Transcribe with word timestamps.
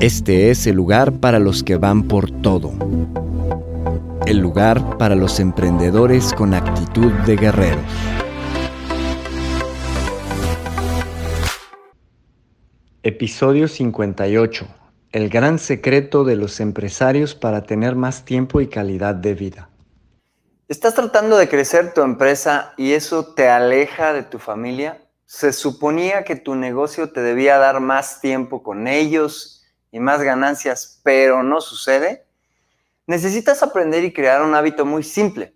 Este 0.00 0.50
es 0.50 0.68
el 0.68 0.76
lugar 0.76 1.14
para 1.14 1.40
los 1.40 1.64
que 1.64 1.74
van 1.74 2.04
por 2.06 2.30
todo. 2.30 2.70
El 4.26 4.38
lugar 4.38 4.96
para 4.96 5.16
los 5.16 5.40
emprendedores 5.40 6.32
con 6.34 6.54
actitud 6.54 7.10
de 7.26 7.34
guerreros. 7.34 7.82
Episodio 13.02 13.66
58. 13.66 14.68
El 15.10 15.28
gran 15.30 15.58
secreto 15.58 16.22
de 16.22 16.36
los 16.36 16.60
empresarios 16.60 17.34
para 17.34 17.64
tener 17.64 17.96
más 17.96 18.24
tiempo 18.24 18.60
y 18.60 18.68
calidad 18.68 19.16
de 19.16 19.34
vida. 19.34 19.68
¿Estás 20.68 20.94
tratando 20.94 21.36
de 21.36 21.48
crecer 21.48 21.92
tu 21.92 22.02
empresa 22.02 22.72
y 22.76 22.92
eso 22.92 23.34
te 23.34 23.48
aleja 23.48 24.12
de 24.12 24.22
tu 24.22 24.38
familia? 24.38 25.02
Se 25.26 25.52
suponía 25.52 26.22
que 26.22 26.36
tu 26.36 26.54
negocio 26.54 27.10
te 27.10 27.20
debía 27.20 27.58
dar 27.58 27.80
más 27.80 28.20
tiempo 28.20 28.62
con 28.62 28.86
ellos 28.86 29.56
y 29.90 30.00
más 30.00 30.22
ganancias, 30.22 31.00
pero 31.02 31.42
no 31.42 31.60
sucede, 31.60 32.26
necesitas 33.06 33.62
aprender 33.62 34.04
y 34.04 34.12
crear 34.12 34.42
un 34.42 34.54
hábito 34.54 34.84
muy 34.84 35.02
simple 35.02 35.54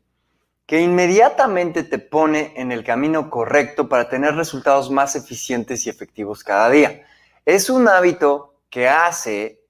que 0.67 0.81
inmediatamente 0.81 1.83
te 1.83 1.99
pone 1.99 2.55
en 2.57 2.73
el 2.73 2.85
camino 2.85 3.29
correcto 3.29 3.89
para 3.89 4.09
tener 4.09 4.35
resultados 4.37 4.91
más 4.91 5.17
eficientes 5.17 5.87
y 5.87 5.91
efectivos 5.91 6.43
cada 6.43 6.71
día. 6.71 7.03
Es 7.45 7.69
un 7.69 7.89
hábito 7.89 8.55
que 8.71 8.89
hace 8.89 9.61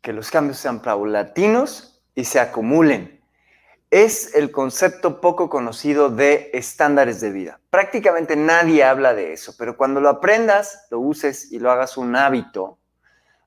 que 0.00 0.12
los 0.14 0.30
cambios 0.30 0.58
sean 0.58 0.80
paulatinos 0.80 2.00
y 2.14 2.24
se 2.24 2.40
acumulen 2.40 3.19
es 3.90 4.36
el 4.36 4.52
concepto 4.52 5.20
poco 5.20 5.50
conocido 5.50 6.10
de 6.10 6.50
estándares 6.52 7.20
de 7.20 7.30
vida. 7.30 7.60
Prácticamente 7.70 8.36
nadie 8.36 8.84
habla 8.84 9.14
de 9.14 9.32
eso, 9.32 9.54
pero 9.58 9.76
cuando 9.76 10.00
lo 10.00 10.08
aprendas, 10.08 10.86
lo 10.90 11.00
uses 11.00 11.50
y 11.50 11.58
lo 11.58 11.72
hagas 11.72 11.96
un 11.96 12.14
hábito, 12.14 12.78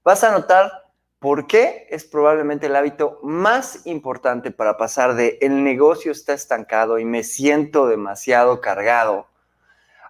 vas 0.04 0.24
a 0.26 0.32
notar 0.32 0.84
por 1.20 1.48
qué 1.48 1.88
es 1.90 2.04
probablemente 2.04 2.66
el 2.66 2.76
hábito 2.76 3.20
más 3.24 3.86
importante 3.86 4.52
para 4.52 4.76
pasar 4.76 5.16
de 5.16 5.38
el 5.42 5.64
negocio 5.64 6.12
está 6.12 6.34
estancado 6.34 7.00
y 7.00 7.06
me 7.06 7.24
siento 7.24 7.88
demasiado 7.88 8.60
cargado 8.60 9.28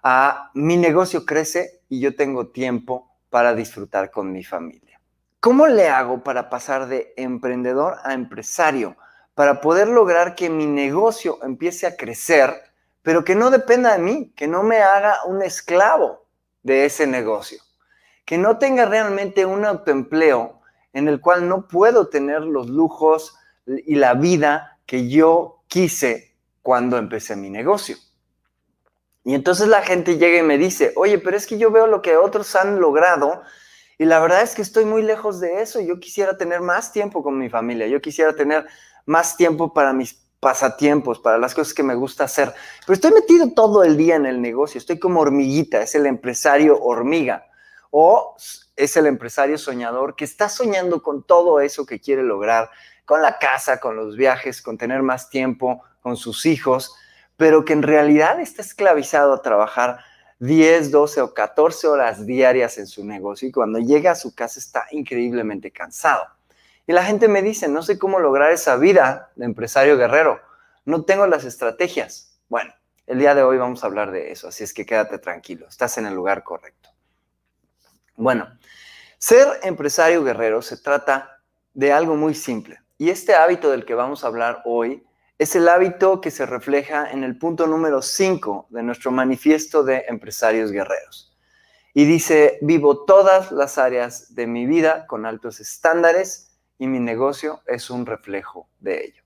a 0.02 0.50
mi 0.54 0.76
negocio 0.76 1.24
crece 1.24 1.80
y 1.88 2.00
yo 2.00 2.16
tengo 2.16 2.48
tiempo 2.48 3.08
para 3.30 3.54
disfrutar 3.54 4.10
con 4.10 4.32
mi 4.32 4.42
familia. 4.42 5.00
¿Cómo 5.38 5.68
le 5.68 5.88
hago 5.88 6.24
para 6.24 6.50
pasar 6.50 6.88
de 6.88 7.14
emprendedor 7.16 7.98
a 8.02 8.14
empresario? 8.14 8.96
Para 9.34 9.60
poder 9.60 9.88
lograr 9.88 10.34
que 10.34 10.48
mi 10.48 10.66
negocio 10.66 11.38
empiece 11.42 11.86
a 11.86 11.96
crecer, 11.96 12.54
pero 13.02 13.24
que 13.24 13.34
no 13.34 13.50
dependa 13.50 13.92
de 13.92 13.98
mí, 13.98 14.32
que 14.36 14.46
no 14.46 14.62
me 14.62 14.78
haga 14.78 15.24
un 15.26 15.42
esclavo 15.42 16.24
de 16.62 16.86
ese 16.86 17.06
negocio, 17.06 17.60
que 18.24 18.38
no 18.38 18.58
tenga 18.58 18.86
realmente 18.86 19.44
un 19.44 19.64
autoempleo 19.64 20.60
en 20.92 21.08
el 21.08 21.20
cual 21.20 21.48
no 21.48 21.66
puedo 21.66 22.08
tener 22.08 22.42
los 22.42 22.68
lujos 22.68 23.36
y 23.66 23.96
la 23.96 24.14
vida 24.14 24.78
que 24.86 25.08
yo 25.08 25.62
quise 25.66 26.34
cuando 26.62 26.96
empecé 26.96 27.36
mi 27.36 27.50
negocio. 27.50 27.96
Y 29.24 29.34
entonces 29.34 29.68
la 29.68 29.82
gente 29.82 30.18
llega 30.18 30.38
y 30.38 30.42
me 30.42 30.58
dice, 30.58 30.92
oye, 30.96 31.18
pero 31.18 31.36
es 31.36 31.46
que 31.46 31.58
yo 31.58 31.70
veo 31.70 31.86
lo 31.86 32.02
que 32.02 32.16
otros 32.16 32.54
han 32.56 32.78
logrado 32.78 33.42
y 33.98 34.04
la 34.04 34.20
verdad 34.20 34.42
es 34.42 34.54
que 34.54 34.62
estoy 34.62 34.84
muy 34.84 35.02
lejos 35.02 35.40
de 35.40 35.62
eso. 35.62 35.80
Yo 35.80 35.98
quisiera 35.98 36.36
tener 36.36 36.60
más 36.60 36.92
tiempo 36.92 37.22
con 37.22 37.38
mi 37.38 37.48
familia, 37.48 37.86
yo 37.86 38.00
quisiera 38.00 38.34
tener 38.34 38.66
más 39.06 39.36
tiempo 39.36 39.72
para 39.72 39.92
mis 39.92 40.14
pasatiempos, 40.40 41.18
para 41.18 41.38
las 41.38 41.54
cosas 41.54 41.72
que 41.72 41.82
me 41.82 41.94
gusta 41.94 42.24
hacer. 42.24 42.52
Pero 42.80 42.94
estoy 42.94 43.12
metido 43.12 43.50
todo 43.52 43.82
el 43.82 43.96
día 43.96 44.16
en 44.16 44.26
el 44.26 44.42
negocio, 44.42 44.78
estoy 44.78 44.98
como 44.98 45.20
hormiguita, 45.20 45.80
es 45.80 45.94
el 45.94 46.06
empresario 46.06 46.78
hormiga. 46.80 47.46
O 47.90 48.36
es 48.76 48.96
el 48.96 49.06
empresario 49.06 49.56
soñador 49.56 50.16
que 50.16 50.24
está 50.24 50.48
soñando 50.48 51.02
con 51.02 51.22
todo 51.22 51.60
eso 51.60 51.86
que 51.86 52.00
quiere 52.00 52.22
lograr, 52.22 52.70
con 53.04 53.22
la 53.22 53.38
casa, 53.38 53.78
con 53.78 53.96
los 53.96 54.16
viajes, 54.16 54.60
con 54.60 54.78
tener 54.78 55.02
más 55.02 55.30
tiempo, 55.30 55.82
con 56.02 56.16
sus 56.16 56.44
hijos, 56.44 56.94
pero 57.36 57.64
que 57.64 57.72
en 57.72 57.82
realidad 57.82 58.40
está 58.40 58.62
esclavizado 58.62 59.32
a 59.32 59.42
trabajar 59.42 59.98
10, 60.40 60.90
12 60.90 61.20
o 61.22 61.34
14 61.34 61.86
horas 61.86 62.26
diarias 62.26 62.78
en 62.78 62.86
su 62.86 63.04
negocio 63.04 63.48
y 63.48 63.52
cuando 63.52 63.78
llega 63.78 64.10
a 64.10 64.16
su 64.16 64.34
casa 64.34 64.58
está 64.58 64.86
increíblemente 64.90 65.70
cansado. 65.70 66.24
Y 66.86 66.92
la 66.92 67.04
gente 67.04 67.28
me 67.28 67.42
dice, 67.42 67.68
no 67.68 67.82
sé 67.82 67.98
cómo 67.98 68.18
lograr 68.18 68.52
esa 68.52 68.76
vida 68.76 69.32
de 69.36 69.46
empresario 69.46 69.96
guerrero, 69.96 70.40
no 70.84 71.04
tengo 71.04 71.26
las 71.26 71.44
estrategias. 71.44 72.38
Bueno, 72.48 72.74
el 73.06 73.18
día 73.18 73.34
de 73.34 73.42
hoy 73.42 73.56
vamos 73.56 73.82
a 73.82 73.86
hablar 73.86 74.10
de 74.10 74.32
eso, 74.32 74.48
así 74.48 74.64
es 74.64 74.74
que 74.74 74.84
quédate 74.84 75.18
tranquilo, 75.18 75.66
estás 75.68 75.96
en 75.98 76.06
el 76.06 76.14
lugar 76.14 76.42
correcto. 76.42 76.90
Bueno, 78.16 78.48
ser 79.18 79.48
empresario 79.62 80.22
guerrero 80.22 80.62
se 80.62 80.76
trata 80.76 81.40
de 81.72 81.92
algo 81.92 82.16
muy 82.16 82.34
simple. 82.34 82.80
Y 82.98 83.10
este 83.10 83.34
hábito 83.34 83.70
del 83.70 83.84
que 83.84 83.94
vamos 83.94 84.22
a 84.22 84.28
hablar 84.28 84.62
hoy 84.64 85.04
es 85.38 85.56
el 85.56 85.68
hábito 85.68 86.20
que 86.20 86.30
se 86.30 86.46
refleja 86.46 87.10
en 87.10 87.24
el 87.24 87.36
punto 87.38 87.66
número 87.66 88.02
5 88.02 88.68
de 88.70 88.82
nuestro 88.82 89.10
manifiesto 89.10 89.82
de 89.82 90.04
empresarios 90.08 90.70
guerreros. 90.70 91.36
Y 91.92 92.04
dice, 92.04 92.58
vivo 92.62 93.04
todas 93.04 93.50
las 93.50 93.78
áreas 93.78 94.34
de 94.34 94.46
mi 94.46 94.66
vida 94.66 95.06
con 95.06 95.26
altos 95.26 95.60
estándares 95.60 96.53
y 96.78 96.86
mi 96.86 97.00
negocio 97.00 97.62
es 97.66 97.90
un 97.90 98.06
reflejo 98.06 98.68
de 98.80 99.04
ello. 99.04 99.22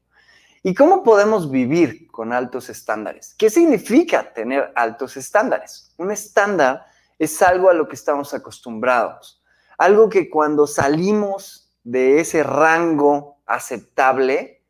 ¿Y 0.63 0.75
cómo 0.75 1.03
podemos 1.03 1.51
vivir 1.51 2.11
con 2.11 2.33
altos 2.33 2.69
estándares? 2.69 3.35
¿Qué 3.39 3.49
significa 3.49 4.33
tener 4.33 4.73
altos 4.75 5.17
estándares? 5.17 5.95
Un 5.97 6.11
estándar 6.11 6.85
es 7.19 7.41
algo 7.43 7.71
a 7.71 7.75
lo 7.75 7.89
que 7.89 7.95
estamos 7.95 8.35
acostumbrados, 8.35 9.43
algo 9.79 10.09
que 10.09 10.29
cuando 10.29 10.67
salimos 10.67 11.73
de 11.85 12.21
ese 12.21 12.43
rango 12.43 13.41
aceptable, 13.47 14.65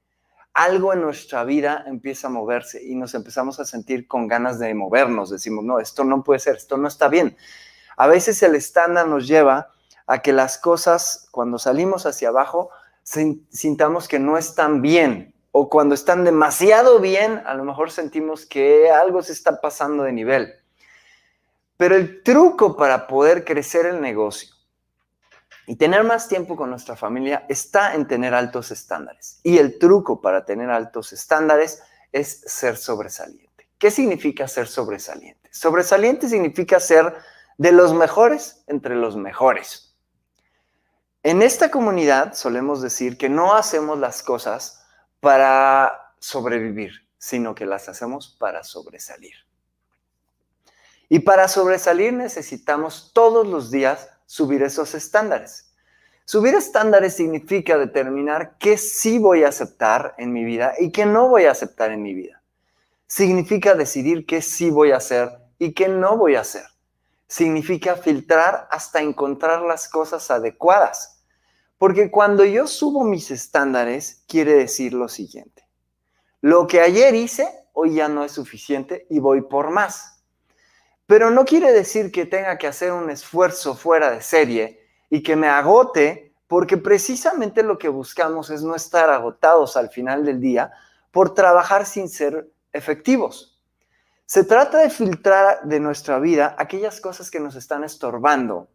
algo 0.54 0.92
en 0.92 1.02
nuestra 1.02 1.44
vida 1.44 1.84
empieza 1.86 2.26
a 2.26 2.30
moverse 2.30 2.82
y 2.84 2.94
nos 2.94 3.14
empezamos 3.14 3.60
a 3.60 3.64
sentir 3.64 4.06
con 4.06 4.26
ganas 4.26 4.58
de 4.58 4.74
movernos. 4.74 5.30
Decimos, 5.30 5.64
no, 5.64 5.78
esto 5.78 6.04
no 6.04 6.22
puede 6.22 6.40
ser, 6.40 6.56
esto 6.56 6.76
no 6.76 6.88
está 6.88 7.08
bien. 7.08 7.36
A 7.96 8.06
veces 8.06 8.42
el 8.42 8.54
estándar 8.54 9.08
nos 9.08 9.26
lleva 9.26 9.72
a 10.08 10.20
que 10.20 10.32
las 10.32 10.58
cosas, 10.58 11.28
cuando 11.30 11.58
salimos 11.58 12.06
hacia 12.06 12.30
abajo, 12.30 12.70
sintamos 13.04 14.08
que 14.08 14.18
no 14.18 14.38
están 14.38 14.82
bien. 14.82 15.34
O 15.52 15.68
cuando 15.68 15.94
están 15.94 16.24
demasiado 16.24 16.98
bien, 16.98 17.42
a 17.46 17.54
lo 17.54 17.64
mejor 17.64 17.90
sentimos 17.90 18.46
que 18.46 18.90
algo 18.90 19.22
se 19.22 19.32
está 19.32 19.60
pasando 19.60 20.02
de 20.02 20.12
nivel. 20.12 20.54
Pero 21.76 21.94
el 21.94 22.22
truco 22.22 22.76
para 22.76 23.06
poder 23.06 23.44
crecer 23.44 23.86
el 23.86 24.00
negocio 24.00 24.54
y 25.66 25.76
tener 25.76 26.02
más 26.04 26.28
tiempo 26.28 26.56
con 26.56 26.70
nuestra 26.70 26.96
familia 26.96 27.44
está 27.48 27.94
en 27.94 28.08
tener 28.08 28.34
altos 28.34 28.70
estándares. 28.70 29.40
Y 29.42 29.58
el 29.58 29.78
truco 29.78 30.20
para 30.20 30.44
tener 30.44 30.70
altos 30.70 31.12
estándares 31.12 31.82
es 32.12 32.40
ser 32.46 32.76
sobresaliente. 32.76 33.68
¿Qué 33.78 33.90
significa 33.90 34.48
ser 34.48 34.66
sobresaliente? 34.66 35.50
Sobresaliente 35.52 36.28
significa 36.28 36.80
ser 36.80 37.14
de 37.58 37.72
los 37.72 37.92
mejores 37.92 38.64
entre 38.66 38.96
los 38.96 39.16
mejores. 39.16 39.87
En 41.28 41.42
esta 41.42 41.70
comunidad 41.70 42.32
solemos 42.32 42.80
decir 42.80 43.18
que 43.18 43.28
no 43.28 43.54
hacemos 43.54 43.98
las 43.98 44.22
cosas 44.22 44.82
para 45.20 46.14
sobrevivir, 46.18 47.06
sino 47.18 47.54
que 47.54 47.66
las 47.66 47.86
hacemos 47.90 48.34
para 48.40 48.64
sobresalir. 48.64 49.34
Y 51.10 51.18
para 51.18 51.46
sobresalir 51.48 52.14
necesitamos 52.14 53.10
todos 53.12 53.46
los 53.46 53.70
días 53.70 54.08
subir 54.24 54.62
esos 54.62 54.94
estándares. 54.94 55.70
Subir 56.24 56.54
estándares 56.54 57.16
significa 57.16 57.76
determinar 57.76 58.56
qué 58.56 58.78
sí 58.78 59.18
voy 59.18 59.44
a 59.44 59.48
aceptar 59.48 60.14
en 60.16 60.32
mi 60.32 60.46
vida 60.46 60.76
y 60.78 60.92
qué 60.92 61.04
no 61.04 61.28
voy 61.28 61.44
a 61.44 61.50
aceptar 61.50 61.92
en 61.92 62.02
mi 62.02 62.14
vida. 62.14 62.42
significa 63.06 63.74
decidir 63.74 64.24
qué 64.24 64.40
sí 64.40 64.70
voy 64.70 64.92
a 64.92 64.96
hacer 64.96 65.30
y 65.58 65.74
qué 65.74 65.88
no 65.88 66.16
voy 66.16 66.36
a 66.36 66.40
hacer. 66.40 66.64
Significa 67.26 67.96
filtrar 67.96 68.66
hasta 68.70 69.02
encontrar 69.02 69.60
las 69.60 69.90
cosas 69.90 70.30
adecuadas. 70.30 71.16
Porque 71.78 72.10
cuando 72.10 72.44
yo 72.44 72.66
subo 72.66 73.04
mis 73.04 73.30
estándares, 73.30 74.24
quiere 74.26 74.54
decir 74.54 74.92
lo 74.92 75.08
siguiente. 75.08 75.66
Lo 76.40 76.66
que 76.66 76.80
ayer 76.80 77.14
hice, 77.14 77.48
hoy 77.72 77.94
ya 77.94 78.08
no 78.08 78.24
es 78.24 78.32
suficiente 78.32 79.06
y 79.08 79.20
voy 79.20 79.42
por 79.42 79.70
más. 79.70 80.22
Pero 81.06 81.30
no 81.30 81.44
quiere 81.44 81.72
decir 81.72 82.10
que 82.10 82.26
tenga 82.26 82.58
que 82.58 82.66
hacer 82.66 82.92
un 82.92 83.10
esfuerzo 83.10 83.74
fuera 83.74 84.10
de 84.10 84.20
serie 84.20 84.86
y 85.08 85.22
que 85.22 85.36
me 85.36 85.48
agote, 85.48 86.34
porque 86.48 86.76
precisamente 86.76 87.62
lo 87.62 87.78
que 87.78 87.88
buscamos 87.88 88.50
es 88.50 88.62
no 88.62 88.74
estar 88.74 89.08
agotados 89.08 89.76
al 89.76 89.88
final 89.88 90.24
del 90.24 90.40
día 90.40 90.72
por 91.12 91.32
trabajar 91.32 91.86
sin 91.86 92.08
ser 92.08 92.50
efectivos. 92.72 93.58
Se 94.26 94.44
trata 94.44 94.78
de 94.78 94.90
filtrar 94.90 95.62
de 95.62 95.80
nuestra 95.80 96.18
vida 96.18 96.54
aquellas 96.58 97.00
cosas 97.00 97.30
que 97.30 97.40
nos 97.40 97.54
están 97.54 97.84
estorbando 97.84 98.68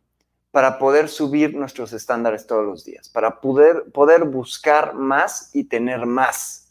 para 0.54 0.78
poder 0.78 1.10
subir 1.10 1.56
nuestros 1.56 1.92
estándares 1.92 2.46
todos 2.46 2.64
los 2.64 2.86
días, 2.86 3.10
para 3.10 3.42
poder, 3.42 3.86
poder 3.92 4.24
buscar 4.24 4.94
más 4.94 5.50
y 5.52 5.64
tener 5.64 6.06
más. 6.06 6.68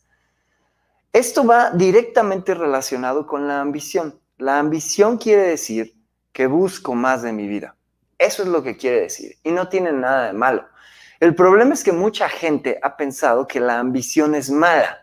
Esto 1.13 1.45
va 1.45 1.73
directamente 1.73 2.55
relacionado 2.55 3.27
con 3.27 3.49
la 3.49 3.61
ambición. 3.61 4.19
La 4.39 4.61
ambición 4.61 5.19
quiere 5.19 5.43
decir 5.43 5.97
que 6.33 6.47
busco 6.47 6.95
más 6.95 7.23
de 7.23 7.33
mi 7.33 7.49
vida. 7.49 7.75
Eso 8.19 8.45
es 8.45 8.49
lo 8.49 8.63
que 8.63 8.77
quiere 8.77 9.01
decir 9.01 9.37
y 9.43 9.51
no 9.51 9.69
tiene 9.69 9.91
nada 9.91 10.29
de 10.29 10.33
malo. 10.33 10.65
El 11.19 11.35
problema 11.35 11.75
es 11.75 11.83
que 11.83 11.91
mucha 11.91 12.29
gente 12.29 12.79
ha 12.83 12.97
pensado 12.97 13.49
que 13.49 13.59
la 13.59 13.81
ambición 13.81 14.37
es 14.37 14.49
mala 14.49 15.03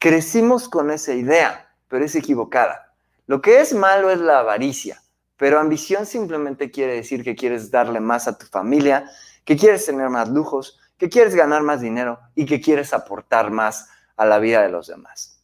Crecimos 0.00 0.68
con 0.68 0.92
esa 0.92 1.12
idea, 1.12 1.72
pero 1.88 2.04
es 2.04 2.14
equivocada. 2.14 2.92
Lo 3.26 3.42
que 3.42 3.60
es 3.60 3.74
malo 3.74 4.10
es 4.10 4.18
la 4.20 4.38
avaricia, 4.40 5.02
pero 5.38 5.58
ambición 5.58 6.04
simplemente 6.04 6.70
quiere 6.70 6.94
decir 6.94 7.24
que 7.24 7.36
quieres 7.36 7.70
darle 7.70 8.00
más 8.00 8.28
a 8.28 8.36
tu 8.36 8.44
familia, 8.44 9.08
que 9.44 9.56
quieres 9.56 9.86
tener 9.86 10.10
más 10.10 10.28
lujos, 10.28 10.78
que 10.98 11.08
quieres 11.08 11.34
ganar 11.34 11.62
más 11.62 11.80
dinero 11.80 12.18
y 12.34 12.44
que 12.44 12.60
quieres 12.60 12.92
aportar 12.92 13.50
más 13.50 13.88
a 14.16 14.26
la 14.26 14.40
vida 14.40 14.62
de 14.62 14.68
los 14.68 14.88
demás. 14.88 15.40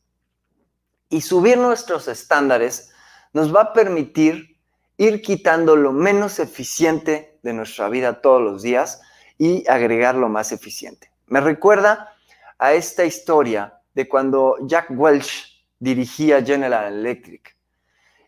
Y 1.09 1.21
subir 1.21 1.57
nuestros 1.57 2.09
estándares 2.09 2.91
nos 3.33 3.55
va 3.55 3.63
a 3.63 3.73
permitir 3.73 4.59
ir 4.97 5.23
quitando 5.23 5.77
lo 5.77 5.93
menos 5.93 6.41
eficiente 6.41 7.39
de 7.43 7.53
nuestra 7.53 7.89
vida 7.89 8.21
todos 8.21 8.43
los 8.43 8.63
días 8.63 9.01
y 9.39 9.67
agregar 9.69 10.17
lo 10.17 10.29
más 10.29 10.51
eficiente. 10.51 11.11
Me 11.27 11.41
recuerda 11.41 12.13
a 12.59 12.73
esta 12.73 13.05
historia 13.05 13.81
de 13.95 14.09
cuando 14.09 14.57
Jack 14.67 14.89
Welch 14.91 15.65
dirigía 15.79 16.43
General 16.43 16.93
Electric. 16.93 17.54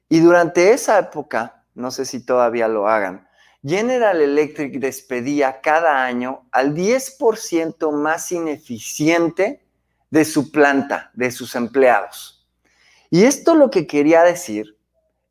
Y 0.08 0.20
durante 0.20 0.72
esa 0.72 0.98
época, 0.98 1.64
no 1.74 1.90
sé 1.90 2.04
si 2.04 2.24
todavía 2.24 2.68
lo 2.68 2.88
hagan, 2.88 3.26
General 3.64 4.20
Electric 4.20 4.78
despedía 4.78 5.60
cada 5.60 6.04
año 6.04 6.46
al 6.52 6.74
10% 6.74 7.90
más 7.92 8.30
ineficiente 8.30 9.66
de 10.10 10.24
su 10.24 10.52
planta, 10.52 11.10
de 11.14 11.32
sus 11.32 11.56
empleados. 11.56 12.46
Y 13.10 13.24
esto 13.24 13.54
lo 13.54 13.70
que 13.70 13.86
quería 13.86 14.22
decir 14.22 14.78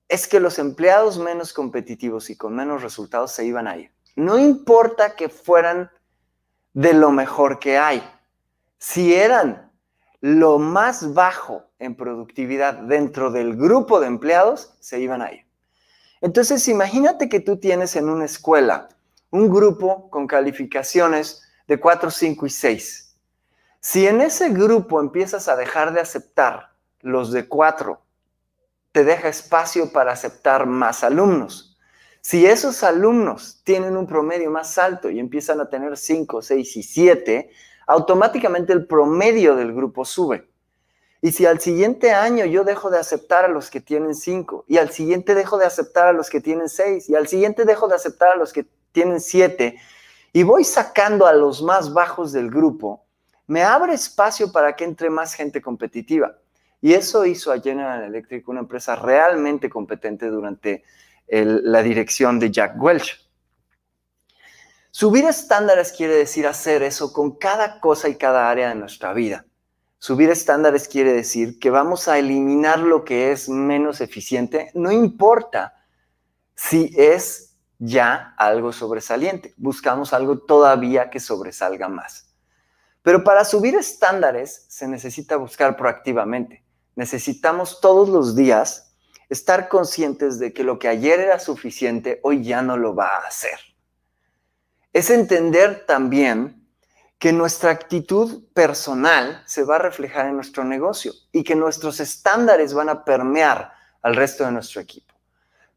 es 0.09 0.27
que 0.27 0.39
los 0.39 0.59
empleados 0.59 1.17
menos 1.17 1.53
competitivos 1.53 2.29
y 2.29 2.35
con 2.35 2.55
menos 2.55 2.83
resultados 2.83 3.31
se 3.31 3.45
iban 3.45 3.67
a 3.67 3.77
ir. 3.77 3.91
No 4.15 4.37
importa 4.37 5.15
que 5.15 5.29
fueran 5.29 5.89
de 6.73 6.93
lo 6.93 7.11
mejor 7.11 7.59
que 7.59 7.77
hay. 7.77 8.03
Si 8.77 9.15
eran 9.15 9.64
lo 10.25 10.57
más 10.57 11.13
bajo 11.13 11.67
en 11.77 11.93
productividad 11.93 12.73
dentro 12.73 13.29
del 13.29 13.55
grupo 13.55 13.99
de 13.99 14.07
empleados 14.07 14.73
se 14.79 14.99
iban 14.99 15.21
a 15.21 15.31
ir. 15.31 15.45
Entonces, 16.19 16.67
imagínate 16.67 17.29
que 17.29 17.39
tú 17.39 17.57
tienes 17.57 17.95
en 17.95 18.09
una 18.09 18.25
escuela 18.25 18.89
un 19.29 19.51
grupo 19.51 20.09
con 20.09 20.25
calificaciones 20.25 21.43
de 21.67 21.79
4, 21.79 22.09
5 22.09 22.43
y 22.47 22.49
6. 22.49 23.15
Si 23.79 24.07
en 24.07 24.19
ese 24.19 24.49
grupo 24.49 24.99
empiezas 24.99 25.47
a 25.47 25.55
dejar 25.55 25.93
de 25.93 26.01
aceptar 26.01 26.71
los 27.01 27.31
de 27.31 27.47
4, 27.47 28.01
te 28.93 29.03
deja 29.03 29.27
espacio 29.27 29.91
para 29.91 30.13
aceptar 30.13 30.65
más 30.65 31.03
alumnos. 31.03 31.77
Si 32.21 32.47
esos 32.47 32.81
alumnos 32.81 33.61
tienen 33.63 33.95
un 33.95 34.07
promedio 34.07 34.49
más 34.49 34.79
alto 34.79 35.11
y 35.11 35.19
empiezan 35.19 35.59
a 35.59 35.69
tener 35.69 35.95
5, 35.95 36.41
6 36.41 36.77
y 36.77 36.81
7, 36.81 37.51
automáticamente 37.87 38.73
el 38.73 38.87
promedio 38.87 39.55
del 39.55 39.73
grupo 39.73 40.05
sube. 40.05 40.49
Y 41.21 41.31
si 41.31 41.45
al 41.45 41.59
siguiente 41.59 42.11
año 42.11 42.45
yo 42.45 42.63
dejo 42.63 42.91
de 42.91 42.99
aceptar 42.99 43.45
a 43.45 43.47
los 43.47 43.71
que 43.71 43.81
tienen 43.81 44.13
5, 44.13 44.65
y 44.67 44.77
al 44.77 44.91
siguiente 44.91 45.33
dejo 45.33 45.57
de 45.57 45.65
aceptar 45.65 46.07
a 46.07 46.13
los 46.13 46.29
que 46.29 46.41
tienen 46.41 46.69
6, 46.69 47.09
y 47.09 47.15
al 47.15 47.27
siguiente 47.27 47.65
dejo 47.65 47.87
de 47.87 47.95
aceptar 47.95 48.33
a 48.33 48.35
los 48.35 48.53
que 48.53 48.67
tienen 48.91 49.19
7, 49.19 49.75
y 50.33 50.43
voy 50.43 50.63
sacando 50.63 51.25
a 51.25 51.33
los 51.33 51.63
más 51.63 51.93
bajos 51.93 52.31
del 52.31 52.51
grupo, 52.51 53.05
me 53.47 53.63
abre 53.63 53.93
espacio 53.93 54.51
para 54.51 54.75
que 54.75 54.83
entre 54.83 55.09
más 55.09 55.33
gente 55.33 55.61
competitiva. 55.61 56.37
Y 56.81 56.93
eso 56.93 57.25
hizo 57.25 57.51
a 57.51 57.59
General 57.59 58.03
Electric 58.03 58.47
una 58.47 58.59
empresa 58.59 58.95
realmente 58.95 59.69
competente 59.69 60.27
durante 60.27 60.83
la 61.27 61.81
dirección 61.81 62.37
de 62.37 62.51
Jack 62.51 62.75
Welch. 62.79 63.24
Subir 64.97 65.25
estándares 65.25 65.91
quiere 65.91 66.15
decir 66.15 66.47
hacer 66.47 66.81
eso 66.81 67.11
con 67.11 67.31
cada 67.35 67.81
cosa 67.81 68.07
y 68.07 68.15
cada 68.15 68.49
área 68.49 68.69
de 68.69 68.75
nuestra 68.75 69.11
vida. 69.11 69.45
Subir 69.99 70.29
estándares 70.29 70.87
quiere 70.87 71.11
decir 71.11 71.59
que 71.59 71.69
vamos 71.69 72.07
a 72.07 72.17
eliminar 72.17 72.79
lo 72.79 73.03
que 73.03 73.33
es 73.33 73.49
menos 73.49 73.99
eficiente, 73.99 74.71
no 74.73 74.93
importa 74.93 75.83
si 76.55 76.93
es 76.95 77.57
ya 77.77 78.35
algo 78.37 78.71
sobresaliente. 78.71 79.53
Buscamos 79.57 80.13
algo 80.13 80.39
todavía 80.39 81.09
que 81.09 81.19
sobresalga 81.19 81.89
más. 81.89 82.33
Pero 83.01 83.21
para 83.25 83.43
subir 83.43 83.75
estándares 83.75 84.65
se 84.69 84.87
necesita 84.87 85.35
buscar 85.35 85.75
proactivamente. 85.75 86.63
Necesitamos 86.95 87.81
todos 87.81 88.07
los 88.07 88.33
días 88.33 88.95
estar 89.27 89.67
conscientes 89.67 90.39
de 90.39 90.53
que 90.53 90.63
lo 90.63 90.79
que 90.79 90.87
ayer 90.87 91.19
era 91.19 91.37
suficiente, 91.37 92.21
hoy 92.23 92.45
ya 92.45 92.61
no 92.61 92.77
lo 92.77 92.95
va 92.95 93.07
a 93.07 93.27
hacer 93.27 93.74
es 94.95 95.09
entender 95.09 95.85
también 95.85 96.65
que 97.19 97.33
nuestra 97.33 97.69
actitud 97.69 98.45
personal 98.53 99.43
se 99.45 99.65
va 99.65 99.75
a 99.75 99.79
reflejar 99.79 100.27
en 100.27 100.37
nuestro 100.37 100.63
negocio 100.63 101.11
y 101.33 101.43
que 101.43 101.53
nuestros 101.53 101.99
estándares 101.99 102.73
van 102.73 102.87
a 102.87 103.03
permear 103.03 103.73
al 104.01 104.15
resto 104.15 104.45
de 104.45 104.53
nuestro 104.53 104.79
equipo. 104.79 105.13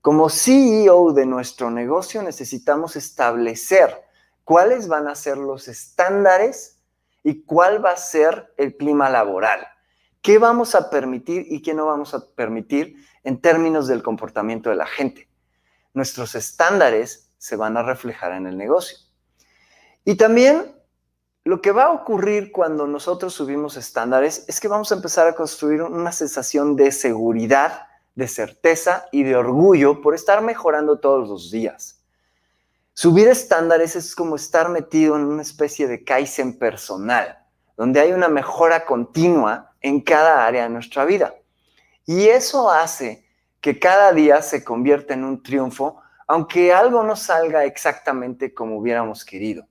Como 0.00 0.30
CEO 0.30 1.12
de 1.14 1.26
nuestro 1.26 1.68
negocio 1.68 2.22
necesitamos 2.22 2.94
establecer 2.94 4.04
cuáles 4.44 4.86
van 4.86 5.08
a 5.08 5.16
ser 5.16 5.36
los 5.36 5.66
estándares 5.66 6.78
y 7.24 7.42
cuál 7.42 7.84
va 7.84 7.90
a 7.90 7.96
ser 7.96 8.54
el 8.56 8.76
clima 8.76 9.10
laboral. 9.10 9.66
¿Qué 10.22 10.38
vamos 10.38 10.76
a 10.76 10.90
permitir 10.90 11.44
y 11.48 11.60
qué 11.60 11.74
no 11.74 11.86
vamos 11.86 12.14
a 12.14 12.24
permitir 12.24 12.94
en 13.24 13.40
términos 13.40 13.88
del 13.88 14.04
comportamiento 14.04 14.70
de 14.70 14.76
la 14.76 14.86
gente? 14.86 15.28
Nuestros 15.92 16.36
estándares 16.36 17.32
se 17.36 17.56
van 17.56 17.76
a 17.76 17.82
reflejar 17.82 18.30
en 18.30 18.46
el 18.46 18.56
negocio. 18.56 19.07
Y 20.04 20.16
también 20.16 20.74
lo 21.44 21.62
que 21.62 21.72
va 21.72 21.84
a 21.84 21.92
ocurrir 21.92 22.52
cuando 22.52 22.86
nosotros 22.86 23.32
subimos 23.32 23.76
estándares 23.76 24.44
es 24.48 24.60
que 24.60 24.68
vamos 24.68 24.92
a 24.92 24.96
empezar 24.96 25.26
a 25.26 25.34
construir 25.34 25.82
una 25.82 26.12
sensación 26.12 26.76
de 26.76 26.92
seguridad, 26.92 27.86
de 28.14 28.28
certeza 28.28 29.06
y 29.12 29.22
de 29.22 29.36
orgullo 29.36 30.02
por 30.02 30.14
estar 30.14 30.42
mejorando 30.42 30.98
todos 30.98 31.28
los 31.28 31.50
días. 31.50 32.02
Subir 32.92 33.28
estándares 33.28 33.94
es 33.96 34.14
como 34.14 34.36
estar 34.36 34.68
metido 34.68 35.16
en 35.16 35.22
una 35.22 35.42
especie 35.42 35.86
de 35.86 36.04
Kaizen 36.04 36.58
personal, 36.58 37.38
donde 37.76 38.00
hay 38.00 38.12
una 38.12 38.28
mejora 38.28 38.84
continua 38.84 39.72
en 39.80 40.00
cada 40.00 40.44
área 40.44 40.64
de 40.64 40.70
nuestra 40.70 41.04
vida. 41.04 41.34
Y 42.04 42.26
eso 42.26 42.70
hace 42.70 43.24
que 43.60 43.78
cada 43.78 44.12
día 44.12 44.42
se 44.42 44.64
convierta 44.64 45.14
en 45.14 45.24
un 45.24 45.42
triunfo, 45.42 46.00
aunque 46.26 46.72
algo 46.72 47.02
no 47.04 47.16
salga 47.16 47.64
exactamente 47.64 48.52
como 48.52 48.78
hubiéramos 48.78 49.24
querido. 49.24 49.66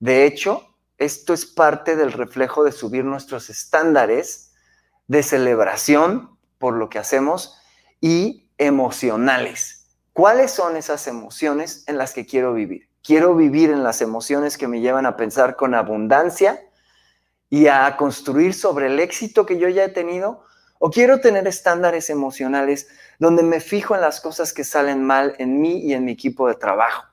De 0.00 0.24
hecho, 0.24 0.66
esto 0.96 1.34
es 1.34 1.44
parte 1.46 1.94
del 1.94 2.12
reflejo 2.12 2.64
de 2.64 2.72
subir 2.72 3.04
nuestros 3.04 3.50
estándares 3.50 4.52
de 5.08 5.22
celebración 5.22 6.38
por 6.58 6.74
lo 6.74 6.88
que 6.88 6.98
hacemos 6.98 7.58
y 8.00 8.50
emocionales. 8.56 9.88
¿Cuáles 10.14 10.50
son 10.50 10.76
esas 10.76 11.06
emociones 11.06 11.84
en 11.86 11.98
las 11.98 12.14
que 12.14 12.26
quiero 12.26 12.54
vivir? 12.54 12.88
Quiero 13.02 13.34
vivir 13.34 13.70
en 13.70 13.82
las 13.82 14.00
emociones 14.00 14.56
que 14.56 14.68
me 14.68 14.80
llevan 14.80 15.04
a 15.04 15.16
pensar 15.16 15.56
con 15.56 15.74
abundancia 15.74 16.60
y 17.50 17.66
a 17.66 17.96
construir 17.98 18.54
sobre 18.54 18.86
el 18.86 19.00
éxito 19.00 19.44
que 19.44 19.58
yo 19.58 19.68
ya 19.68 19.84
he 19.84 19.88
tenido. 19.88 20.44
¿O 20.78 20.90
quiero 20.90 21.20
tener 21.20 21.46
estándares 21.46 22.08
emocionales 22.08 22.88
donde 23.18 23.42
me 23.42 23.60
fijo 23.60 23.94
en 23.94 24.00
las 24.00 24.20
cosas 24.20 24.54
que 24.54 24.64
salen 24.64 25.02
mal 25.02 25.34
en 25.38 25.60
mí 25.60 25.80
y 25.80 25.92
en 25.92 26.06
mi 26.06 26.12
equipo 26.12 26.48
de 26.48 26.54
trabajo? 26.54 27.09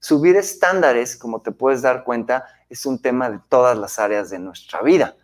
Subir 0.00 0.36
estándares, 0.36 1.16
como 1.16 1.42
te 1.42 1.52
puedes 1.52 1.82
dar 1.82 2.04
cuenta, 2.04 2.46
es 2.70 2.86
un 2.86 3.00
tema 3.00 3.28
de 3.28 3.38
todas 3.48 3.76
las 3.76 3.98
áreas 3.98 4.30
de 4.30 4.38
nuestra 4.38 4.80
vida. 4.80 5.14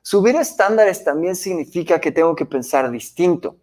Subir 0.00 0.36
estándares 0.36 1.04
también 1.04 1.36
significa 1.36 2.00
que 2.00 2.10
tengo 2.10 2.34
que 2.34 2.46
pensar 2.46 2.90
distinto. 2.90 3.56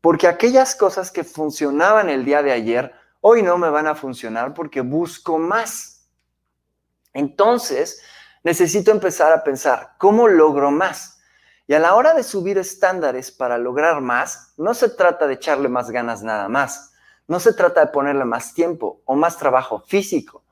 Porque 0.00 0.26
aquellas 0.26 0.74
cosas 0.74 1.10
que 1.10 1.24
funcionaban 1.24 2.08
el 2.08 2.24
día 2.24 2.42
de 2.42 2.52
ayer, 2.52 2.92
hoy 3.20 3.42
no 3.42 3.58
me 3.58 3.68
van 3.68 3.86
a 3.86 3.94
funcionar 3.94 4.54
porque 4.54 4.80
busco 4.80 5.38
más. 5.38 6.06
Entonces, 7.12 8.02
necesito 8.42 8.90
empezar 8.90 9.32
a 9.32 9.44
pensar, 9.44 9.94
¿cómo 9.98 10.26
logro 10.26 10.70
más? 10.70 11.20
Y 11.66 11.74
a 11.74 11.78
la 11.78 11.94
hora 11.94 12.14
de 12.14 12.22
subir 12.22 12.58
estándares 12.58 13.30
para 13.30 13.58
lograr 13.58 14.00
más, 14.00 14.54
no 14.56 14.74
se 14.74 14.88
trata 14.88 15.26
de 15.26 15.34
echarle 15.34 15.68
más 15.68 15.90
ganas 15.90 16.22
nada 16.22 16.48
más. 16.48 16.93
No 17.26 17.40
se 17.40 17.54
trata 17.54 17.80
de 17.80 17.92
ponerle 17.92 18.24
más 18.24 18.52
tiempo 18.52 19.00
o 19.06 19.14
más 19.14 19.38
trabajo 19.38 19.82
físico. 19.86 20.42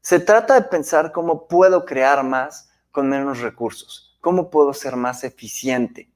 Se 0.00 0.18
trata 0.18 0.54
de 0.54 0.62
pensar 0.62 1.12
cómo 1.12 1.46
puedo 1.46 1.84
crear 1.84 2.24
más 2.24 2.70
con 2.90 3.08
menos 3.08 3.40
recursos, 3.40 4.16
cómo 4.20 4.50
puedo 4.50 4.72
ser 4.72 4.96
más 4.96 5.24
eficiente. 5.24 6.10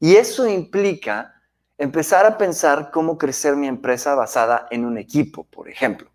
Y 0.00 0.16
eso 0.16 0.48
implica 0.48 1.40
empezar 1.76 2.24
a 2.24 2.38
pensar 2.38 2.90
cómo 2.90 3.18
crecer 3.18 3.54
mi 3.54 3.68
empresa 3.68 4.14
basada 4.14 4.66
en 4.70 4.84
un 4.84 4.96
equipo, 4.98 5.44
por 5.44 5.68
ejemplo. 5.68 6.10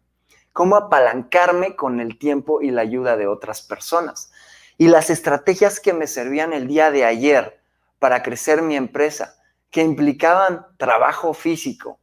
Cómo 0.51 0.75
apalancarme 0.75 1.75
con 1.75 2.00
el 2.00 2.17
tiempo 2.17 2.62
y 2.62 2.72
la 2.72 2.82
ayuda 2.82 3.17
de 3.17 3.27
otras 3.27 3.62
personas. 3.62 4.32
Y 4.79 4.88
las 4.88 5.10
estrategias 5.12 5.79
que 5.79 5.94
me 5.94 6.08
servían 6.08 6.53
el 6.53 6.67
día 6.67 6.89
de 6.89 7.06
ayer 7.06 7.62
para 8.00 8.24
crecer 8.24 8.63
mi 8.63 8.75
empresa, 8.75 9.36
que 9.70 9.84
implicaban 9.84 10.65
trabajo 10.77 11.34
físico 11.34 12.00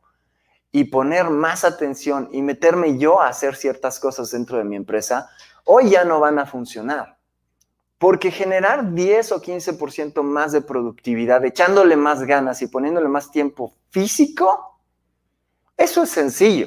y 0.76 0.82
poner 0.86 1.30
más 1.30 1.62
atención 1.64 2.28
y 2.32 2.42
meterme 2.42 2.98
yo 2.98 3.20
a 3.20 3.28
hacer 3.28 3.54
ciertas 3.54 4.00
cosas 4.00 4.32
dentro 4.32 4.58
de 4.58 4.64
mi 4.64 4.74
empresa, 4.74 5.30
hoy 5.62 5.90
ya 5.90 6.04
no 6.04 6.18
van 6.18 6.40
a 6.40 6.46
funcionar. 6.46 7.16
Porque 7.96 8.32
generar 8.32 8.92
10 8.92 9.30
o 9.30 9.40
15% 9.40 10.20
más 10.24 10.50
de 10.50 10.62
productividad, 10.62 11.44
echándole 11.44 11.94
más 11.94 12.24
ganas 12.24 12.60
y 12.60 12.66
poniéndole 12.66 13.06
más 13.06 13.30
tiempo 13.30 13.76
físico, 13.90 14.80
eso 15.76 16.02
es 16.02 16.10
sencillo. 16.10 16.66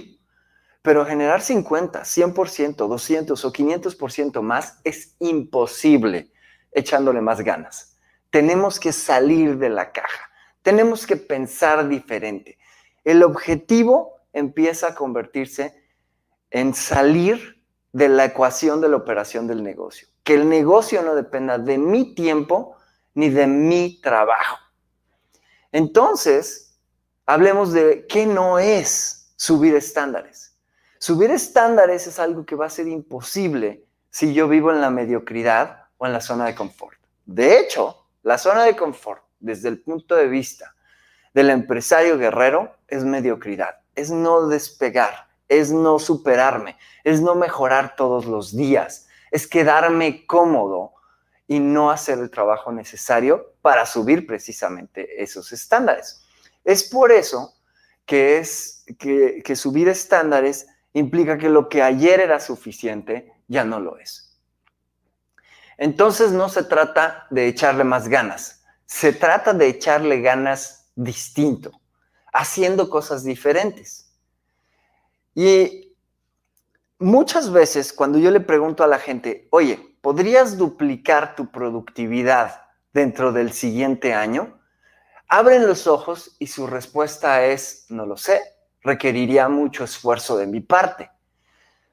Pero 0.81 1.05
generar 1.05 1.41
50, 1.41 2.03
100%, 2.03 2.87
200 2.87 3.43
o 3.43 3.51
500% 3.51 4.41
más 4.41 4.79
es 4.85 5.17
imposible 5.19 6.31
echándole 6.71 7.19
más 7.19 7.41
ganas. 7.41 7.97
Tenemos 8.29 8.79
que 8.79 8.93
salir 8.93 9.57
de 9.57 9.67
la 9.67 9.91
caja. 9.91 10.29
Tenemos 10.61 11.05
que 11.05 11.17
pensar 11.17 11.89
diferente. 11.89 12.57
El 13.07 13.23
objetivo 13.23 14.17
empieza 14.33 14.89
a 14.89 14.95
convertirse 14.95 15.81
en 16.51 16.73
salir 16.73 17.63
de 17.93 18.09
la 18.09 18.25
ecuación 18.25 18.81
de 18.81 18.89
la 18.89 18.97
operación 18.97 19.47
del 19.47 19.63
negocio 19.63 20.07
que 20.27 20.33
el 20.33 20.49
negocio 20.49 21.01
no 21.03 21.15
dependa 21.15 21.57
de 21.57 21.77
mi 21.77 22.13
tiempo 22.13 22.75
ni 23.13 23.29
de 23.29 23.47
mi 23.47 24.01
trabajo. 24.01 24.57
Entonces, 25.71 26.77
hablemos 27.25 27.71
de 27.71 28.05
qué 28.09 28.25
no 28.25 28.59
es 28.59 29.31
subir 29.37 29.73
estándares. 29.73 30.53
Subir 30.99 31.31
estándares 31.31 32.07
es 32.07 32.19
algo 32.19 32.45
que 32.45 32.57
va 32.57 32.65
a 32.65 32.69
ser 32.69 32.89
imposible 32.89 33.85
si 34.09 34.33
yo 34.33 34.49
vivo 34.49 34.69
en 34.69 34.81
la 34.81 34.89
mediocridad 34.89 35.85
o 35.97 36.05
en 36.05 36.11
la 36.11 36.19
zona 36.19 36.47
de 36.47 36.55
confort. 36.55 36.99
De 37.25 37.57
hecho, 37.61 37.95
la 38.21 38.37
zona 38.37 38.65
de 38.65 38.75
confort, 38.75 39.23
desde 39.39 39.69
el 39.69 39.79
punto 39.79 40.13
de 40.13 40.27
vista 40.27 40.75
del 41.37 41.51
empresario 41.51 42.17
guerrero, 42.17 42.75
es 42.87 43.03
mediocridad, 43.03 43.81
es 43.93 44.09
no 44.09 44.47
despegar, 44.47 45.27
es 45.47 45.71
no 45.71 45.99
superarme, 45.99 46.79
es 47.03 47.21
no 47.21 47.35
mejorar 47.35 47.95
todos 47.95 48.25
los 48.25 48.57
días, 48.57 49.07
es 49.29 49.45
quedarme 49.45 50.25
cómodo 50.25 50.93
y 51.45 51.59
no 51.59 51.91
hacer 51.91 52.17
el 52.17 52.31
trabajo 52.31 52.71
necesario 52.71 53.53
para 53.61 53.85
subir 53.85 54.25
precisamente 54.25 55.21
esos 55.21 55.51
estándares. 55.51 56.25
Es 56.63 56.83
por 56.83 57.11
eso 57.11 57.53
que, 58.07 58.39
es, 58.39 58.83
que, 58.97 59.43
que 59.45 59.55
subir 59.55 59.89
estándares 59.89 60.65
implica 60.93 61.37
que 61.37 61.49
lo 61.49 61.69
que 61.69 61.83
ayer 61.83 62.19
era 62.19 62.39
suficiente 62.39 63.31
ya 63.47 63.63
no 63.63 63.79
lo 63.79 63.99
es. 63.99 64.35
Entonces 65.77 66.31
no 66.31 66.49
se 66.49 66.63
trata 66.63 67.27
de 67.29 67.45
echarle 67.45 67.83
más 67.83 68.07
ganas, 68.07 68.63
se 68.87 69.13
trata 69.13 69.53
de 69.53 69.67
echarle 69.67 70.21
ganas 70.21 70.76
distinto, 70.97 71.71
haciendo 72.33 72.89
cosas 72.89 73.23
diferentes. 73.23 74.11
Y 75.33 75.95
muchas 76.99 77.51
veces 77.51 77.93
cuando 77.93 78.17
yo 78.17 78.31
le 78.31 78.41
pregunto 78.41 78.83
a 78.83 78.87
la 78.87 78.99
gente, 78.99 79.47
oye, 79.51 79.95
¿podrías 80.01 80.57
duplicar 80.57 81.35
tu 81.35 81.51
productividad 81.51 82.63
dentro 82.93 83.31
del 83.31 83.53
siguiente 83.53 84.13
año? 84.13 84.59
Abren 85.29 85.67
los 85.67 85.87
ojos 85.87 86.35
y 86.39 86.47
su 86.47 86.67
respuesta 86.67 87.45
es, 87.45 87.85
no 87.89 88.05
lo 88.05 88.17
sé, 88.17 88.41
requeriría 88.81 89.47
mucho 89.49 89.83
esfuerzo 89.83 90.37
de 90.37 90.47
mi 90.47 90.61
parte. 90.61 91.11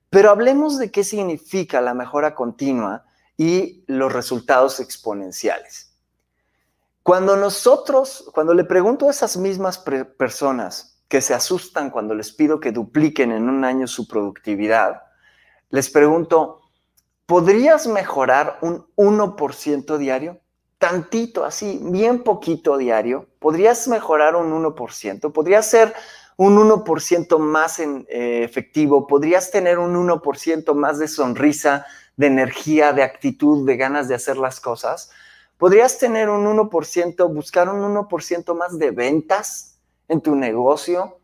Pero 0.08 0.30
hablemos 0.30 0.78
de 0.78 0.90
qué 0.90 1.04
significa 1.04 1.80
la 1.80 1.92
mejora 1.92 2.34
continua 2.34 3.04
y 3.37 3.84
los 3.87 4.12
resultados 4.12 4.80
exponenciales. 4.80 5.94
Cuando 7.04 7.37
nosotros, 7.37 8.30
cuando 8.32 8.54
le 8.54 8.64
pregunto 8.64 9.06
a 9.06 9.11
esas 9.11 9.37
mismas 9.37 9.76
personas, 9.76 11.02
que 11.06 11.20
se 11.20 11.34
asustan 11.34 11.90
cuando 11.90 12.14
les 12.14 12.32
pido 12.32 12.61
que 12.61 12.73
dupliquen 12.73 13.30
en 13.30 13.50
un 13.50 13.62
año 13.62 13.87
su 13.87 14.08
productividad, 14.08 15.02
les 15.68 15.90
pregunto, 15.90 16.62
¿podrías 17.26 17.87
mejorar 17.87 18.58
un 18.62 18.87
1% 18.96 19.99
diario? 19.99 20.40
Tantito, 20.78 21.44
así, 21.44 21.78
bien 21.82 22.23
poquito 22.23 22.78
diario. 22.78 23.28
¿Podrías 23.38 23.87
mejorar 23.87 24.34
un 24.34 24.50
1%? 24.50 25.30
¿Podrías 25.30 25.66
ser 25.66 25.92
un 26.38 26.56
1% 26.56 27.38
más 27.38 27.80
en, 27.80 28.06
eh, 28.08 28.44
efectivo? 28.44 29.06
¿Podrías 29.06 29.50
tener 29.50 29.78
un 29.78 29.94
1% 29.94 30.73
más 30.75 30.99
de 30.99 31.08
sonrisa, 31.08 31.84
de 32.16 32.28
energía, 32.28 32.94
de 32.94 33.02
actitud, 33.02 33.66
de 33.66 33.76
ganas 33.76 34.08
de 34.08 34.14
hacer 34.14 34.38
las 34.38 34.58
cosas? 34.58 35.11
¿Podrías 35.58 35.99
tener 35.99 36.28
un 36.28 36.44
1%, 36.44 37.32
buscar 37.32 37.68
un 37.68 37.94
1% 37.94 38.56
más 38.56 38.78
de 38.78 38.90
ventas? 38.90 39.75
en 40.08 40.20
tu 40.20 40.34
negocio 40.34 41.18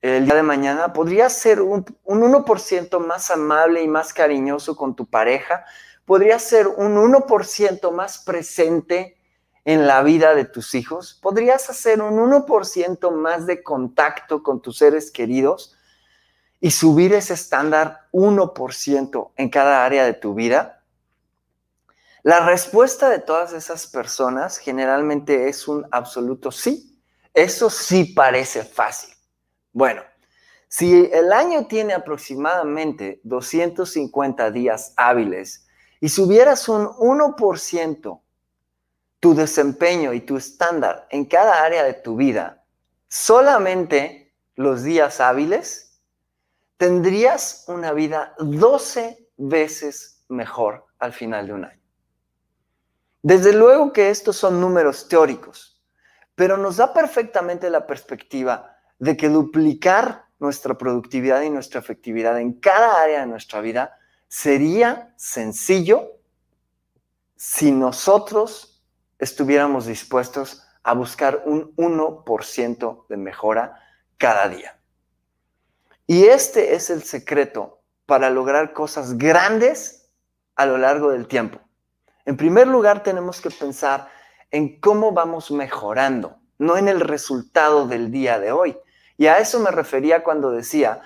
el 0.00 0.26
día 0.26 0.36
de 0.36 0.42
mañana, 0.44 0.92
podrías 0.92 1.32
ser 1.32 1.60
un, 1.60 1.84
1% 2.04 3.00
más 3.00 3.32
amable 3.32 3.82
y 3.82 3.88
más 3.88 4.12
cariñoso 4.12 4.76
con 4.76 4.94
tu 4.94 5.06
pareja, 5.06 5.64
podrías 6.04 6.42
ser 6.42 6.68
un 6.68 6.94
1% 6.94 7.90
más 7.90 8.18
presente 8.18 9.16
en 9.64 9.88
la 9.88 10.04
vida 10.04 10.36
de 10.36 10.44
tus 10.44 10.76
hijos, 10.76 11.18
podrías 11.20 11.68
hacer 11.68 12.00
un 12.00 12.16
1% 12.16 13.10
más 13.10 13.46
de 13.46 13.64
contacto 13.64 14.44
con 14.44 14.62
tus 14.62 14.78
seres 14.78 15.10
queridos 15.10 15.76
y 16.60 16.70
subir 16.70 17.12
ese 17.12 17.34
estándar 17.34 18.06
1% 18.12 19.30
en 19.34 19.48
cada 19.48 19.84
área 19.84 20.04
de 20.04 20.14
tu 20.14 20.34
vida. 20.34 20.77
La 22.22 22.40
respuesta 22.40 23.08
de 23.08 23.20
todas 23.20 23.52
esas 23.52 23.86
personas 23.86 24.58
generalmente 24.58 25.48
es 25.48 25.68
un 25.68 25.86
absoluto 25.90 26.50
sí. 26.50 27.00
Eso 27.32 27.70
sí 27.70 28.04
parece 28.04 28.64
fácil. 28.64 29.14
Bueno, 29.72 30.02
si 30.66 31.08
el 31.12 31.32
año 31.32 31.66
tiene 31.66 31.94
aproximadamente 31.94 33.20
250 33.22 34.50
días 34.50 34.92
hábiles 34.96 35.66
y 36.00 36.08
subieras 36.08 36.68
un 36.68 36.86
1% 36.86 38.20
tu 39.20 39.34
desempeño 39.34 40.12
y 40.12 40.20
tu 40.20 40.36
estándar 40.36 41.06
en 41.10 41.24
cada 41.24 41.62
área 41.64 41.84
de 41.84 41.94
tu 41.94 42.16
vida, 42.16 42.64
solamente 43.08 44.34
los 44.54 44.82
días 44.82 45.20
hábiles, 45.20 46.00
tendrías 46.76 47.64
una 47.68 47.92
vida 47.92 48.34
12 48.38 49.30
veces 49.36 50.24
mejor 50.28 50.86
al 50.98 51.12
final 51.12 51.46
de 51.46 51.52
un 51.52 51.64
año. 51.64 51.77
Desde 53.28 53.52
luego 53.52 53.92
que 53.92 54.08
estos 54.08 54.36
son 54.36 54.58
números 54.58 55.06
teóricos, 55.06 55.78
pero 56.34 56.56
nos 56.56 56.78
da 56.78 56.94
perfectamente 56.94 57.68
la 57.68 57.86
perspectiva 57.86 58.74
de 58.98 59.18
que 59.18 59.28
duplicar 59.28 60.24
nuestra 60.38 60.78
productividad 60.78 61.42
y 61.42 61.50
nuestra 61.50 61.78
efectividad 61.78 62.40
en 62.40 62.54
cada 62.54 63.02
área 63.02 63.20
de 63.20 63.26
nuestra 63.26 63.60
vida 63.60 63.98
sería 64.28 65.12
sencillo 65.18 66.10
si 67.36 67.70
nosotros 67.70 68.82
estuviéramos 69.18 69.84
dispuestos 69.84 70.66
a 70.82 70.94
buscar 70.94 71.42
un 71.44 71.76
1% 71.76 73.06
de 73.10 73.16
mejora 73.18 73.78
cada 74.16 74.48
día. 74.48 74.80
Y 76.06 76.24
este 76.24 76.74
es 76.74 76.88
el 76.88 77.02
secreto 77.02 77.82
para 78.06 78.30
lograr 78.30 78.72
cosas 78.72 79.18
grandes 79.18 80.08
a 80.56 80.64
lo 80.64 80.78
largo 80.78 81.10
del 81.10 81.28
tiempo. 81.28 81.67
En 82.28 82.36
primer 82.36 82.68
lugar, 82.68 83.02
tenemos 83.02 83.40
que 83.40 83.48
pensar 83.48 84.10
en 84.50 84.78
cómo 84.82 85.12
vamos 85.12 85.50
mejorando, 85.50 86.36
no 86.58 86.76
en 86.76 86.86
el 86.86 87.00
resultado 87.00 87.86
del 87.88 88.10
día 88.10 88.38
de 88.38 88.52
hoy. 88.52 88.76
Y 89.16 89.28
a 89.28 89.38
eso 89.38 89.58
me 89.60 89.70
refería 89.70 90.22
cuando 90.22 90.50
decía, 90.50 91.00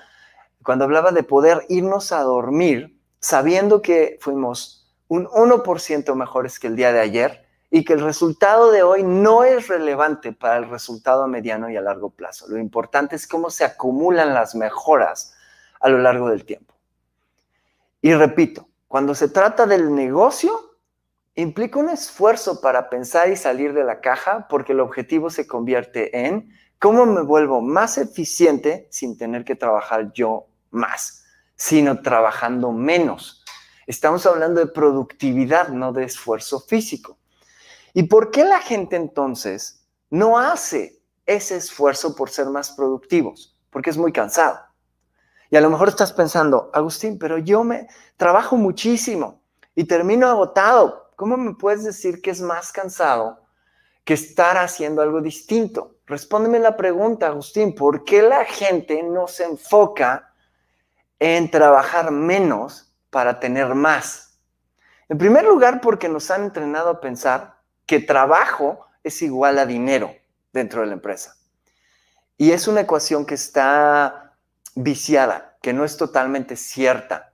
cuando 0.65 0.85
hablaba 0.85 1.13
de 1.13 1.23
poder 1.23 1.65
irnos 1.69 2.11
a 2.11 2.23
dormir 2.23 2.99
sabiendo 3.21 3.83
que 3.83 4.19
fuimos 4.21 4.93
un 5.07 5.27
1% 5.29 6.13
mejores 6.17 6.59
que 6.59 6.67
el 6.67 6.75
día 6.75 6.93
de 6.93 6.99
ayer 6.99 7.47
y 7.71 7.85
que 7.85 7.93
el 7.93 8.01
resultado 8.01 8.73
de 8.73 8.83
hoy 8.83 9.05
no 9.05 9.45
es 9.45 9.69
relevante 9.69 10.33
para 10.33 10.57
el 10.57 10.69
resultado 10.69 11.23
a 11.23 11.29
mediano 11.29 11.71
y 11.71 11.77
a 11.77 11.83
largo 11.83 12.11
plazo. 12.11 12.49
Lo 12.49 12.59
importante 12.59 13.15
es 13.15 13.29
cómo 13.29 13.49
se 13.49 13.63
acumulan 13.63 14.35
las 14.35 14.57
mejoras 14.57 15.37
a 15.79 15.89
lo 15.89 15.99
largo 15.99 16.31
del 16.31 16.45
tiempo. 16.45 16.75
Y 18.01 18.13
repito, 18.13 18.67
cuando 18.89 19.15
se 19.15 19.29
trata 19.29 19.67
del 19.67 19.95
negocio, 19.95 20.72
implica 21.35 21.79
un 21.79 21.89
esfuerzo 21.89 22.61
para 22.61 22.91
pensar 22.91 23.31
y 23.31 23.37
salir 23.37 23.73
de 23.73 23.85
la 23.85 24.01
caja 24.01 24.47
porque 24.49 24.73
el 24.73 24.81
objetivo 24.81 25.31
se 25.31 25.47
convierte 25.47 26.27
en 26.27 26.51
cómo 26.79 27.07
me 27.07 27.23
vuelvo 27.23 27.61
más 27.61 27.97
eficiente 27.99 28.89
sin 28.91 29.17
tener 29.17 29.45
que 29.45 29.55
trabajar 29.55 30.13
yo 30.13 30.47
más, 30.71 31.25
sino 31.57 32.03
trabajando 32.03 32.73
menos. 32.73 33.45
Estamos 33.87 34.27
hablando 34.27 34.61
de 34.61 34.73
productividad, 34.73 35.69
no 35.69 35.93
de 35.93 36.05
esfuerzo 36.05 36.61
físico. 36.61 37.19
¿Y 37.95 38.05
por 38.05 38.31
qué 38.31 38.45
la 38.45 38.61
gente 38.61 38.97
entonces 38.97 39.87
no 40.11 40.39
hace 40.39 41.03
ese 41.27 41.57
esfuerzo 41.57 42.15
por 42.15 42.31
ser 42.31 42.47
más 42.47 42.73
productivos? 42.73 43.59
Porque 43.71 43.91
es 43.91 43.97
muy 43.97 44.13
cansado. 44.13 44.59
Y 45.51 45.57
a 45.57 45.61
lo 45.61 45.69
mejor 45.69 45.89
estás 45.89 46.13
pensando, 46.13 46.71
Agustín, 46.73 47.19
pero 47.19 47.37
yo 47.39 47.63
me 47.63 47.87
trabajo 48.17 48.57
muchísimo 48.57 49.43
y 49.75 49.85
termino 49.85 50.29
agotado. 50.29 51.02
¿Cómo 51.17 51.37
me 51.37 51.55
puedes 51.55 51.85
decir 51.85 52.21
que 52.23 52.31
es 52.31 52.41
más 52.41 52.73
cansado 52.73 53.47
que 54.05 54.15
estar 54.15 54.57
haciendo 54.59 55.03
algo 55.03 55.21
distinto? 55.21 55.97
Respóndeme 56.07 56.59
la 56.59 56.77
pregunta, 56.77 57.29
Agustín, 57.29 57.75
¿por 57.75 58.05
qué 58.05 58.23
la 58.23 58.45
gente 58.45 59.03
no 59.03 59.29
se 59.29 59.45
enfoca 59.45 60.35
en 61.19 61.51
trabajar 61.51 62.11
menos 62.11 62.93
para 63.11 63.39
tener 63.39 63.75
más? 63.75 64.39
En 65.09 65.19
primer 65.19 65.45
lugar, 65.45 65.81
porque 65.81 66.09
nos 66.09 66.31
han 66.31 66.45
entrenado 66.45 66.91
a 66.91 67.01
pensar 67.01 67.59
que 67.87 68.01
trabajo 68.01 68.87
es 69.05 69.21
igual 69.23 69.59
a 69.59 69.67
dinero 69.67 70.15
dentro 70.53 70.81
de 70.81 70.87
la 70.87 70.95
empresa. 70.95 71.37
Y 72.37 72.53
es 72.53 72.67
una 72.67 72.81
ecuación 72.81 73.27
que 73.27 73.35
está 73.35 74.35
viciada, 74.75 75.59
que 75.61 75.73
no 75.73 75.85
es 75.85 75.97
totalmente 75.97 76.57
cierta. 76.57 77.32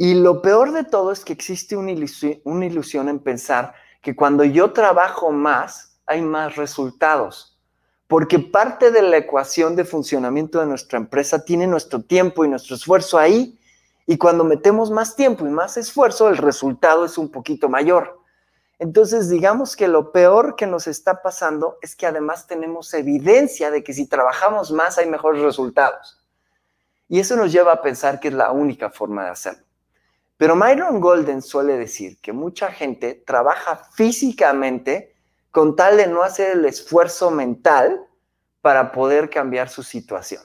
Y 0.00 0.14
lo 0.14 0.42
peor 0.42 0.70
de 0.70 0.84
todo 0.84 1.10
es 1.10 1.24
que 1.24 1.32
existe 1.32 1.76
una 1.76 1.90
ilusión, 1.90 3.08
en 3.08 3.18
pensar 3.18 3.74
que 4.00 4.14
cuando 4.14 4.44
yo 4.44 4.72
trabajo 4.72 5.32
más, 5.32 5.98
hay 6.06 6.22
más 6.22 6.54
resultados. 6.54 7.58
Porque 8.06 8.38
parte 8.38 8.92
de 8.92 9.02
la 9.02 9.16
ecuación 9.16 9.74
de 9.74 9.84
funcionamiento 9.84 10.60
de 10.60 10.66
nuestra 10.66 10.98
empresa 10.98 11.44
tiene 11.44 11.66
nuestro 11.66 12.00
tiempo 12.00 12.44
y 12.44 12.48
nuestro 12.48 12.76
esfuerzo 12.76 13.18
ahí. 13.18 13.58
Y 14.06 14.16
cuando 14.18 14.44
metemos 14.44 14.92
más 14.92 15.16
tiempo 15.16 15.44
y 15.44 15.50
más 15.50 15.76
esfuerzo, 15.76 16.28
el 16.28 16.36
resultado 16.36 17.04
es 17.04 17.18
un 17.18 17.28
poquito 17.28 17.68
mayor. 17.68 18.20
Entonces, 18.78 19.28
digamos 19.28 19.74
que 19.74 19.88
lo 19.88 20.12
peor 20.12 20.54
que 20.54 20.68
nos 20.68 20.86
está 20.86 21.22
pasando 21.22 21.76
es 21.82 21.96
que 21.96 22.06
además 22.06 22.46
tenemos 22.46 22.94
evidencia 22.94 23.72
de 23.72 23.82
que 23.82 23.92
si 23.92 24.06
trabajamos 24.06 24.70
más 24.70 24.96
hay 24.96 25.06
mejores 25.06 25.42
resultados. 25.42 26.24
Y 27.08 27.18
eso 27.18 27.34
nos 27.34 27.50
lleva 27.50 27.72
a 27.72 27.82
pensar 27.82 28.20
que 28.20 28.28
es 28.28 28.34
la 28.34 28.52
única 28.52 28.90
forma 28.90 29.24
de 29.24 29.30
hacerlo. 29.30 29.67
Pero 30.38 30.54
Myron 30.54 31.00
Golden 31.00 31.42
suele 31.42 31.76
decir 31.76 32.18
que 32.20 32.32
mucha 32.32 32.70
gente 32.70 33.22
trabaja 33.26 33.88
físicamente 33.92 35.16
con 35.50 35.74
tal 35.74 35.96
de 35.96 36.06
no 36.06 36.22
hacer 36.22 36.56
el 36.56 36.64
esfuerzo 36.64 37.32
mental 37.32 38.06
para 38.60 38.92
poder 38.92 39.30
cambiar 39.30 39.68
su 39.68 39.82
situación. 39.82 40.42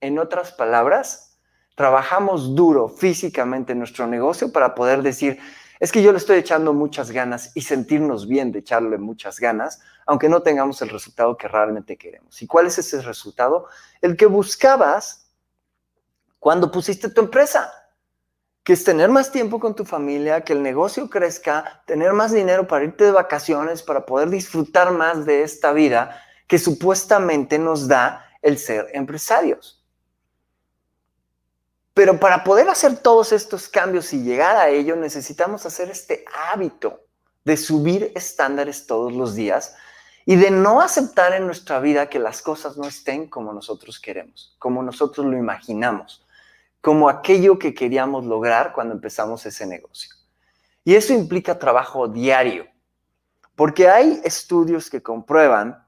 En 0.00 0.20
otras 0.20 0.52
palabras, 0.52 1.40
trabajamos 1.74 2.54
duro 2.54 2.88
físicamente 2.88 3.72
en 3.72 3.80
nuestro 3.80 4.06
negocio 4.06 4.52
para 4.52 4.76
poder 4.76 5.02
decir, 5.02 5.40
es 5.80 5.90
que 5.90 6.04
yo 6.04 6.12
le 6.12 6.18
estoy 6.18 6.38
echando 6.38 6.72
muchas 6.72 7.10
ganas 7.10 7.50
y 7.56 7.62
sentirnos 7.62 8.28
bien 8.28 8.52
de 8.52 8.60
echarle 8.60 8.96
muchas 8.98 9.40
ganas, 9.40 9.80
aunque 10.06 10.28
no 10.28 10.42
tengamos 10.42 10.80
el 10.82 10.90
resultado 10.90 11.36
que 11.36 11.48
realmente 11.48 11.98
queremos. 11.98 12.40
¿Y 12.40 12.46
cuál 12.46 12.66
es 12.68 12.78
ese 12.78 13.02
resultado? 13.02 13.66
El 14.00 14.16
que 14.16 14.26
buscabas 14.26 15.28
cuando 16.38 16.70
pusiste 16.70 17.10
tu 17.10 17.22
empresa, 17.22 17.72
que 18.64 18.72
es 18.74 18.84
tener 18.84 19.10
más 19.10 19.32
tiempo 19.32 19.58
con 19.58 19.74
tu 19.74 19.84
familia, 19.84 20.42
que 20.42 20.52
el 20.52 20.62
negocio 20.62 21.10
crezca, 21.10 21.82
tener 21.86 22.12
más 22.12 22.32
dinero 22.32 22.68
para 22.68 22.84
irte 22.84 23.04
de 23.04 23.10
vacaciones, 23.10 23.82
para 23.82 24.06
poder 24.06 24.30
disfrutar 24.30 24.92
más 24.92 25.26
de 25.26 25.42
esta 25.42 25.72
vida 25.72 26.22
que 26.46 26.58
supuestamente 26.58 27.58
nos 27.58 27.88
da 27.88 28.24
el 28.40 28.58
ser 28.58 28.88
empresarios. 28.92 29.82
Pero 31.94 32.18
para 32.18 32.44
poder 32.44 32.68
hacer 32.68 32.96
todos 32.96 33.32
estos 33.32 33.68
cambios 33.68 34.12
y 34.12 34.22
llegar 34.22 34.56
a 34.56 34.68
ello, 34.68 34.96
necesitamos 34.96 35.66
hacer 35.66 35.90
este 35.90 36.24
hábito 36.50 37.00
de 37.44 37.56
subir 37.56 38.12
estándares 38.14 38.86
todos 38.86 39.12
los 39.12 39.34
días 39.34 39.74
y 40.24 40.36
de 40.36 40.50
no 40.50 40.80
aceptar 40.80 41.34
en 41.34 41.46
nuestra 41.46 41.80
vida 41.80 42.08
que 42.08 42.18
las 42.18 42.40
cosas 42.40 42.76
no 42.76 42.86
estén 42.86 43.28
como 43.28 43.52
nosotros 43.52 43.98
queremos, 43.98 44.54
como 44.58 44.82
nosotros 44.82 45.26
lo 45.26 45.36
imaginamos, 45.36 46.24
como 46.82 47.08
aquello 47.08 47.58
que 47.58 47.72
queríamos 47.72 48.26
lograr 48.26 48.74
cuando 48.74 48.92
empezamos 48.92 49.46
ese 49.46 49.66
negocio. 49.66 50.14
Y 50.84 50.96
eso 50.96 51.14
implica 51.14 51.58
trabajo 51.58 52.08
diario, 52.08 52.66
porque 53.54 53.88
hay 53.88 54.20
estudios 54.24 54.90
que 54.90 55.00
comprueban 55.00 55.86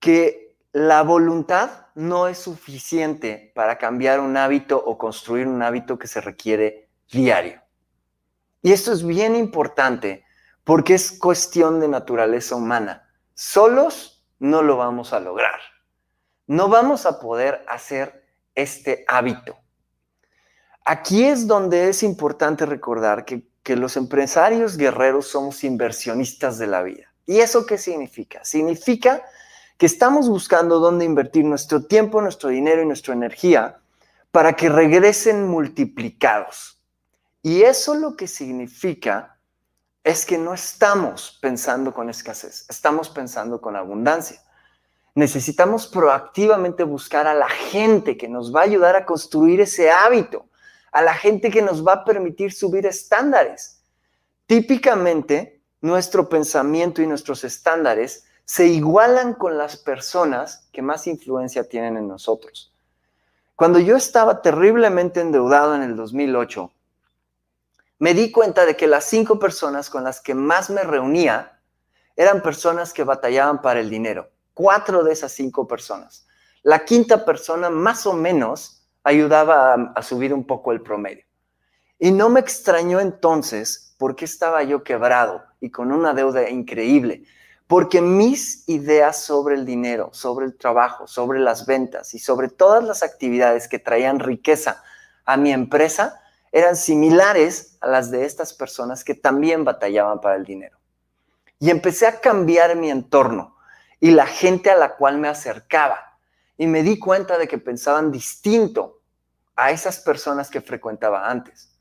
que 0.00 0.56
la 0.72 1.02
voluntad 1.02 1.86
no 1.94 2.28
es 2.28 2.38
suficiente 2.38 3.52
para 3.54 3.78
cambiar 3.78 4.20
un 4.20 4.36
hábito 4.36 4.82
o 4.82 4.96
construir 4.96 5.46
un 5.46 5.62
hábito 5.62 5.98
que 5.98 6.08
se 6.08 6.20
requiere 6.20 6.88
diario. 7.12 7.62
Y 8.62 8.72
esto 8.72 8.92
es 8.92 9.06
bien 9.06 9.36
importante 9.36 10.24
porque 10.64 10.94
es 10.94 11.12
cuestión 11.12 11.78
de 11.78 11.88
naturaleza 11.88 12.56
humana. 12.56 13.08
Solos 13.34 14.26
no 14.38 14.62
lo 14.62 14.76
vamos 14.76 15.12
a 15.12 15.20
lograr. 15.20 15.60
No 16.46 16.68
vamos 16.68 17.06
a 17.06 17.20
poder 17.20 17.64
hacer 17.68 18.26
este 18.54 19.04
hábito. 19.08 19.58
Aquí 20.88 21.24
es 21.24 21.48
donde 21.48 21.88
es 21.88 22.04
importante 22.04 22.64
recordar 22.64 23.24
que, 23.24 23.42
los 23.74 23.96
empresarios 23.96 24.76
guerreros 24.76 25.26
somos 25.26 25.64
inversionistas 25.64 26.56
de 26.58 26.68
la 26.68 26.84
vida. 26.84 27.12
¿Y 27.26 27.40
eso 27.40 27.66
qué 27.66 27.76
significa? 27.78 28.44
Significa 28.44 29.24
que 29.76 29.86
estamos 29.86 30.28
buscando 30.28 30.78
dónde 30.78 31.04
invertir 31.04 31.44
nuestro 31.44 31.84
tiempo, 31.84 32.22
nuestro 32.22 32.50
dinero 32.50 32.82
y 32.82 32.86
nuestra 32.86 33.12
energía 33.14 33.80
para 34.30 34.52
que 34.52 34.68
regresen 34.68 35.48
multiplicados. 35.48 36.80
Y 37.42 37.62
eso 37.62 37.96
lo 37.96 38.16
que 38.16 38.28
significa 38.28 39.36
es 40.04 40.24
que 40.24 40.38
no 40.38 40.54
estamos 40.54 41.36
pensando 41.42 41.92
con 41.92 42.08
escasez, 42.08 42.64
estamos 42.68 43.10
pensando 43.10 43.60
con 43.60 43.74
abundancia. 43.74 44.40
Necesitamos 45.16 45.88
proactivamente 45.88 46.84
buscar 46.84 47.26
a 47.26 47.34
la 47.34 47.48
gente 47.48 48.16
que 48.16 48.28
nos 48.28 48.54
va 48.54 48.60
a 48.60 48.64
ayudar 48.64 48.94
a 48.94 49.04
construir 49.04 49.60
ese 49.60 49.90
hábito, 49.90 50.46
a 50.96 51.02
la 51.02 51.12
gente 51.12 51.50
que 51.50 51.60
nos 51.60 51.86
va 51.86 51.92
a 51.92 52.04
permitir 52.06 52.54
subir 52.54 52.86
estándares. 52.86 53.82
Típicamente, 54.46 55.60
nuestro 55.82 56.26
pensamiento 56.26 57.02
y 57.02 57.06
nuestros 57.06 57.44
estándares 57.44 58.24
se 58.46 58.68
igualan 58.68 59.34
con 59.34 59.58
las 59.58 59.76
personas 59.76 60.70
que 60.72 60.80
más 60.80 61.06
influencia 61.06 61.68
tienen 61.68 61.98
en 61.98 62.08
nosotros. 62.08 62.72
Cuando 63.56 63.78
yo 63.78 63.94
estaba 63.94 64.40
terriblemente 64.40 65.20
endeudado 65.20 65.74
en 65.74 65.82
el 65.82 65.96
2008, 65.96 66.72
me 67.98 68.14
di 68.14 68.32
cuenta 68.32 68.64
de 68.64 68.74
que 68.74 68.86
las 68.86 69.04
cinco 69.04 69.38
personas 69.38 69.90
con 69.90 70.02
las 70.02 70.22
que 70.22 70.34
más 70.34 70.70
me 70.70 70.82
reunía 70.82 71.60
eran 72.16 72.40
personas 72.40 72.94
que 72.94 73.04
batallaban 73.04 73.60
para 73.60 73.80
el 73.80 73.90
dinero. 73.90 74.30
Cuatro 74.54 75.04
de 75.04 75.12
esas 75.12 75.32
cinco 75.32 75.68
personas. 75.68 76.26
La 76.62 76.86
quinta 76.86 77.26
persona 77.26 77.68
más 77.68 78.06
o 78.06 78.14
menos 78.14 78.75
ayudaba 79.06 79.92
a, 79.94 80.02
subir 80.02 80.34
un 80.34 80.44
poco 80.46 80.72
el 80.72 80.82
promedio. 80.82 81.24
Y 81.98 82.10
no 82.10 82.28
me 82.28 82.40
extrañó 82.40 83.00
entonces 83.00 83.94
por 83.98 84.16
qué 84.16 84.24
estaba 84.24 84.62
yo 84.64 84.82
quebrado 84.82 85.44
y 85.60 85.70
con 85.70 85.92
una 85.92 86.12
deuda 86.12 86.50
increíble 86.50 87.24
porque 87.66 88.00
mis 88.00 88.68
ideas 88.68 89.20
sobre 89.22 89.56
el 89.56 89.66
dinero, 89.66 90.10
sobre 90.12 90.46
el 90.46 90.56
trabajo, 90.56 91.06
sobre 91.06 91.40
las 91.40 91.66
ventas 91.66 92.14
y 92.14 92.18
sobre 92.18 92.48
todas 92.48 92.84
las 92.84 93.02
actividades 93.02 93.66
que 93.66 93.78
traían 93.78 94.20
riqueza 94.20 94.82
a 95.24 95.36
mi 95.36 95.52
empresa 95.52 96.20
eran 96.52 96.76
similares 96.76 97.76
a 97.80 97.88
las 97.88 98.10
de 98.10 98.24
estas 98.24 98.52
personas 98.54 99.02
que 99.02 99.14
también 99.14 99.64
batallaban 99.64 100.20
para 100.20 100.36
el 100.36 100.44
dinero. 100.44 100.78
Y 101.58 101.70
empecé 101.70 102.06
a 102.06 102.20
cambiar 102.20 102.76
mi 102.76 102.90
entorno 102.90 103.56
y 103.98 104.12
la 104.12 104.26
gente 104.26 104.70
a 104.70 104.76
la 104.76 104.94
cual 104.96 105.18
me 105.18 105.28
acercaba. 105.28 106.18
Y 106.56 106.66
me 106.66 106.82
di 106.82 106.98
cuenta 106.98 107.36
de 107.36 107.48
que 107.48 107.58
pensaban 107.58 108.12
distinto 108.12 108.95
a 109.56 109.70
esas 109.70 109.98
personas 109.98 110.50
que 110.50 110.60
frecuentaba 110.60 111.28
antes. 111.28 111.72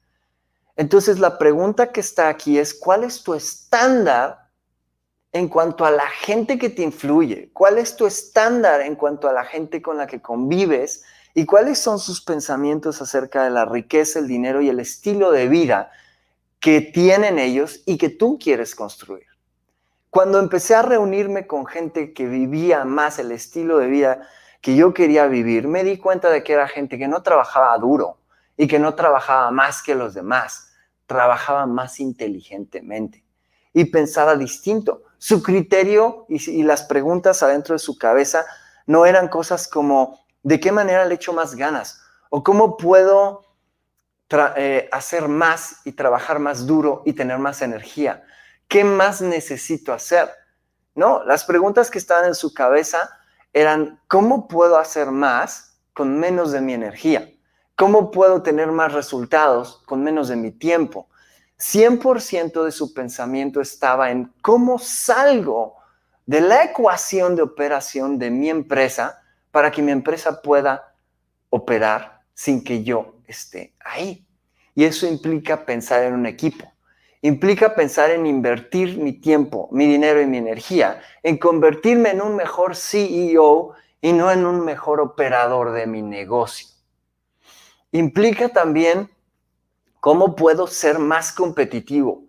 Entonces 0.77 1.19
la 1.19 1.37
pregunta 1.37 1.91
que 1.91 1.99
está 1.99 2.29
aquí 2.29 2.57
es, 2.57 2.73
¿cuál 2.73 3.03
es 3.03 3.23
tu 3.23 3.33
estándar 3.33 4.49
en 5.31 5.49
cuanto 5.49 5.85
a 5.85 5.91
la 5.91 6.07
gente 6.07 6.57
que 6.57 6.69
te 6.69 6.81
influye? 6.81 7.49
¿Cuál 7.53 7.77
es 7.77 7.95
tu 7.95 8.07
estándar 8.07 8.81
en 8.81 8.95
cuanto 8.95 9.27
a 9.27 9.33
la 9.33 9.43
gente 9.43 9.81
con 9.81 9.97
la 9.97 10.07
que 10.07 10.21
convives? 10.21 11.03
¿Y 11.33 11.45
cuáles 11.45 11.79
son 11.79 11.99
sus 11.99 12.21
pensamientos 12.21 13.01
acerca 13.01 13.43
de 13.43 13.49
la 13.49 13.65
riqueza, 13.65 14.19
el 14.19 14.27
dinero 14.27 14.61
y 14.61 14.69
el 14.69 14.79
estilo 14.79 15.31
de 15.31 15.49
vida 15.49 15.91
que 16.61 16.79
tienen 16.81 17.37
ellos 17.37 17.81
y 17.85 17.97
que 17.97 18.09
tú 18.09 18.39
quieres 18.41 18.75
construir? 18.75 19.25
Cuando 20.09 20.39
empecé 20.39 20.75
a 20.75 20.81
reunirme 20.81 21.45
con 21.45 21.65
gente 21.65 22.13
que 22.13 22.25
vivía 22.25 22.85
más 22.85 23.19
el 23.19 23.33
estilo 23.33 23.79
de 23.79 23.87
vida 23.87 24.29
que 24.65 24.75
yo 24.75 24.95
quería 24.95 25.27
vivir, 25.27 25.67
me 25.67 25.83
di 25.83 25.99
cuenta 25.99 26.31
de 26.31 26.41
que 26.41 26.53
era 26.53 26.67
gente 26.67 26.97
que 26.97 27.07
no 27.07 27.21
trabajaba 27.21 27.77
duro 27.77 28.17
y 28.57 28.67
que 28.67 28.79
no 28.79 28.95
trabajaba 28.95 29.51
más 29.51 29.83
que 29.83 29.93
los 29.93 30.15
demás, 30.15 30.73
trabajaba 31.05 31.67
más 31.67 31.99
inteligentemente 31.99 33.23
y 33.73 33.85
pensaba 33.85 34.35
distinto. 34.35 35.03
Su 35.19 35.43
criterio 35.43 36.25
y, 36.29 36.63
las 36.63 36.81
preguntas 36.81 37.43
adentro 37.43 37.73
de 37.73 37.79
su 37.79 37.95
cabeza 37.99 38.43
no 38.87 39.05
eran 39.05 39.27
cosas 39.27 39.67
como, 39.67 40.25
¿de 40.41 40.59
qué 40.59 40.71
manera 40.71 41.05
le 41.05 41.13
echo 41.13 41.31
más 41.31 41.53
ganas? 41.53 42.01
¿O 42.31 42.43
cómo 42.43 42.75
puedo 42.75 43.45
eh, 44.55 44.89
hacer 44.91 45.27
más 45.27 45.81
y 45.85 45.91
trabajar 45.91 46.39
más 46.39 46.65
duro 46.65 47.03
y 47.05 47.13
tener 47.13 47.37
más 47.37 47.61
energía? 47.61 48.23
¿Qué 48.67 48.83
más 48.83 49.21
necesito 49.21 49.93
hacer? 49.93 50.31
No, 50.95 51.23
las 51.23 51.43
preguntas 51.43 51.91
que 51.91 51.99
estaban 51.99 52.25
en 52.25 52.33
su 52.33 52.51
cabeza 52.51 53.11
eran, 53.55 54.01
¿cómo 54.09 54.49
puedo 54.49 54.77
hacer 54.77 55.11
más 55.11 55.79
con 55.93 56.19
menos 56.19 56.51
de 56.51 56.59
mi 56.59 56.73
energía? 56.73 57.31
¿Cómo 57.77 58.11
puedo 58.11 58.43
tener 58.43 58.67
más 58.67 58.91
resultados 58.91 59.81
con 59.85 60.03
menos 60.03 60.27
de 60.27 60.35
mi 60.35 60.51
tiempo? 60.51 61.07
100% 61.57 62.65
de 62.65 62.71
su 62.73 62.93
pensamiento 62.93 63.61
estaba 63.61 64.11
en 64.11 64.33
cómo 64.41 64.77
salgo 64.77 65.77
de 66.25 66.41
la 66.41 66.65
ecuación 66.65 67.37
de 67.37 67.43
operación 67.43 68.19
de 68.19 68.29
mi 68.29 68.49
empresa 68.49 69.21
para 69.51 69.71
que 69.71 69.81
mi 69.81 69.93
empresa 69.93 70.41
pueda 70.41 70.93
operar 71.49 72.23
sin 72.33 72.61
que 72.61 72.83
yo 72.83 73.15
esté 73.25 73.73
ahí. 73.79 74.27
Y 74.73 74.83
eso 74.83 75.07
implica 75.07 75.65
pensar 75.65 76.03
en 76.03 76.13
un 76.13 76.25
equipo. 76.25 76.69
Implica 77.25 77.73
pensar 77.73 78.11
en 78.11 78.27
invertir 78.27 78.99
mi 78.99 79.11
tiempo, 79.11 79.67
mi 79.71 79.87
dinero 79.87 80.21
y 80.21 80.27
mi 80.27 80.37
energía, 80.37 81.01
en 81.23 81.39
convertirme 81.39 82.11
en 82.11 82.21
un 82.21 82.35
mejor 82.35 82.75
CEO 82.75 83.73
y 83.99 84.13
no 84.13 84.31
en 84.31 84.45
un 84.45 84.63
mejor 84.63 85.01
operador 85.01 85.71
de 85.71 85.87
mi 85.87 86.03
negocio. 86.03 86.67
Implica 87.91 88.49
también 88.49 89.09
cómo 89.99 90.35
puedo 90.35 90.67
ser 90.67 90.99
más 90.99 91.31
competitivo, 91.31 92.25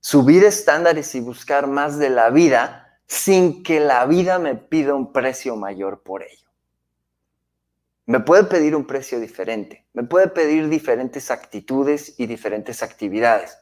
subir 0.00 0.42
estándares 0.42 1.14
y 1.14 1.20
buscar 1.20 1.68
más 1.68 2.00
de 2.00 2.10
la 2.10 2.30
vida 2.30 2.98
sin 3.06 3.62
que 3.62 3.78
la 3.78 4.04
vida 4.04 4.40
me 4.40 4.56
pida 4.56 4.94
un 4.94 5.12
precio 5.12 5.54
mayor 5.54 6.02
por 6.02 6.24
ello. 6.24 6.48
Me 8.06 8.18
puede 8.18 8.42
pedir 8.42 8.74
un 8.74 8.84
precio 8.84 9.20
diferente, 9.20 9.86
me 9.92 10.02
puede 10.02 10.26
pedir 10.26 10.68
diferentes 10.68 11.30
actitudes 11.30 12.16
y 12.18 12.26
diferentes 12.26 12.82
actividades 12.82 13.58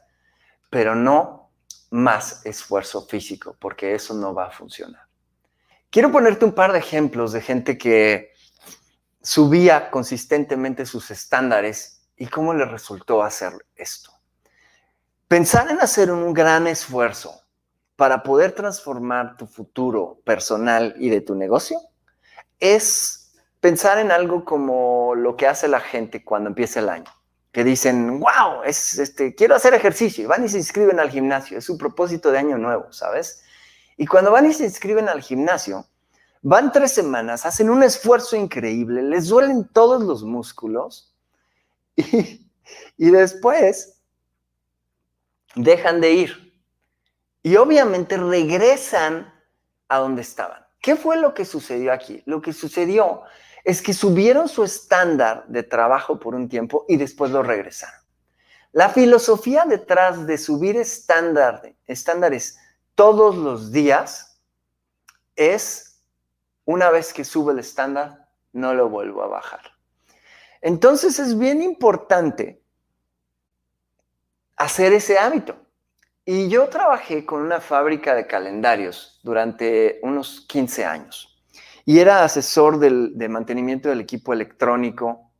pero 0.73 0.95
no 0.95 1.51
más 1.91 2.43
esfuerzo 2.47 3.05
físico, 3.05 3.55
porque 3.59 3.93
eso 3.93 4.15
no 4.15 4.33
va 4.33 4.47
a 4.47 4.49
funcionar. 4.49 5.03
Quiero 5.91 6.11
ponerte 6.11 6.45
un 6.45 6.53
par 6.53 6.73
de 6.73 6.79
ejemplos 6.79 7.31
de 7.31 7.41
gente 7.41 7.77
que 7.77 8.31
subía 9.21 9.91
consistentemente 9.91 10.87
sus 10.87 11.11
estándares 11.11 12.07
y 12.17 12.25
cómo 12.25 12.55
le 12.55 12.65
resultó 12.65 13.21
hacer 13.21 13.53
esto. 13.75 14.11
Pensar 15.27 15.69
en 15.69 15.79
hacer 15.79 16.09
un 16.09 16.33
gran 16.33 16.65
esfuerzo 16.65 17.39
para 17.95 18.23
poder 18.23 18.53
transformar 18.53 19.37
tu 19.37 19.45
futuro 19.45 20.21
personal 20.25 20.95
y 20.97 21.09
de 21.09 21.21
tu 21.21 21.35
negocio 21.35 21.77
es 22.59 23.31
pensar 23.59 23.99
en 23.99 24.11
algo 24.11 24.43
como 24.43 25.13
lo 25.13 25.37
que 25.37 25.45
hace 25.45 25.67
la 25.67 25.81
gente 25.81 26.23
cuando 26.23 26.49
empieza 26.49 26.79
el 26.79 26.89
año 26.89 27.11
que 27.53 27.63
dicen, 27.63 28.19
wow, 28.19 28.63
es, 28.65 28.97
este, 28.97 29.35
quiero 29.35 29.55
hacer 29.55 29.75
ejercicio, 29.75 30.23
y 30.23 30.27
van 30.27 30.43
y 30.43 30.49
se 30.49 30.57
inscriben 30.57 30.99
al 30.99 31.11
gimnasio, 31.11 31.59
es 31.59 31.63
su 31.63 31.77
propósito 31.77 32.31
de 32.31 32.39
año 32.39 32.57
nuevo, 32.57 32.91
¿sabes? 32.91 33.43
Y 33.95 34.07
cuando 34.07 34.31
van 34.31 34.49
y 34.49 34.53
se 34.53 34.63
inscriben 34.63 35.07
al 35.07 35.21
gimnasio, 35.21 35.85
van 36.41 36.71
tres 36.71 36.93
semanas, 36.93 37.45
hacen 37.45 37.69
un 37.69 37.83
esfuerzo 37.83 38.35
increíble, 38.35 39.03
les 39.03 39.27
duelen 39.27 39.69
todos 39.71 40.01
los 40.01 40.23
músculos 40.23 41.13
y, 41.95 42.49
y 42.97 43.11
después 43.11 43.99
dejan 45.53 46.01
de 46.01 46.11
ir. 46.11 46.53
Y 47.43 47.55
obviamente 47.57 48.17
regresan 48.17 49.31
a 49.89 49.99
donde 49.99 50.23
estaban. 50.23 50.65
¿Qué 50.81 50.95
fue 50.95 51.17
lo 51.17 51.35
que 51.35 51.45
sucedió 51.45 51.93
aquí? 51.93 52.23
Lo 52.25 52.41
que 52.41 52.51
sucedió 52.51 53.21
es 53.63 53.81
que 53.81 53.93
subieron 53.93 54.49
su 54.49 54.63
estándar 54.63 55.45
de 55.47 55.63
trabajo 55.63 56.19
por 56.19 56.35
un 56.35 56.49
tiempo 56.49 56.85
y 56.87 56.97
después 56.97 57.31
lo 57.31 57.43
regresaron. 57.43 58.01
La 58.71 58.89
filosofía 58.89 59.65
detrás 59.65 60.25
de 60.25 60.37
subir 60.37 60.75
estándar, 60.77 61.73
estándares 61.85 62.57
todos 62.95 63.35
los 63.35 63.71
días 63.71 64.41
es, 65.35 66.01
una 66.65 66.89
vez 66.89 67.13
que 67.13 67.23
sube 67.23 67.53
el 67.53 67.59
estándar, 67.59 68.27
no 68.51 68.73
lo 68.73 68.89
vuelvo 68.89 69.23
a 69.23 69.27
bajar. 69.27 69.61
Entonces 70.61 71.19
es 71.19 71.37
bien 71.37 71.61
importante 71.61 72.61
hacer 74.55 74.93
ese 74.93 75.17
hábito. 75.17 75.55
Y 76.25 76.49
yo 76.49 76.69
trabajé 76.69 77.25
con 77.25 77.41
una 77.41 77.59
fábrica 77.59 78.15
de 78.15 78.27
calendarios 78.27 79.19
durante 79.23 79.99
unos 80.03 80.45
15 80.47 80.85
años 80.85 81.32
y 81.85 81.99
era 81.99 82.23
asesor 82.23 82.79
de 82.79 83.29
mantenimiento 83.29 83.89
del 83.89 84.01
equipo 84.01 84.33
electrónico 84.33 85.31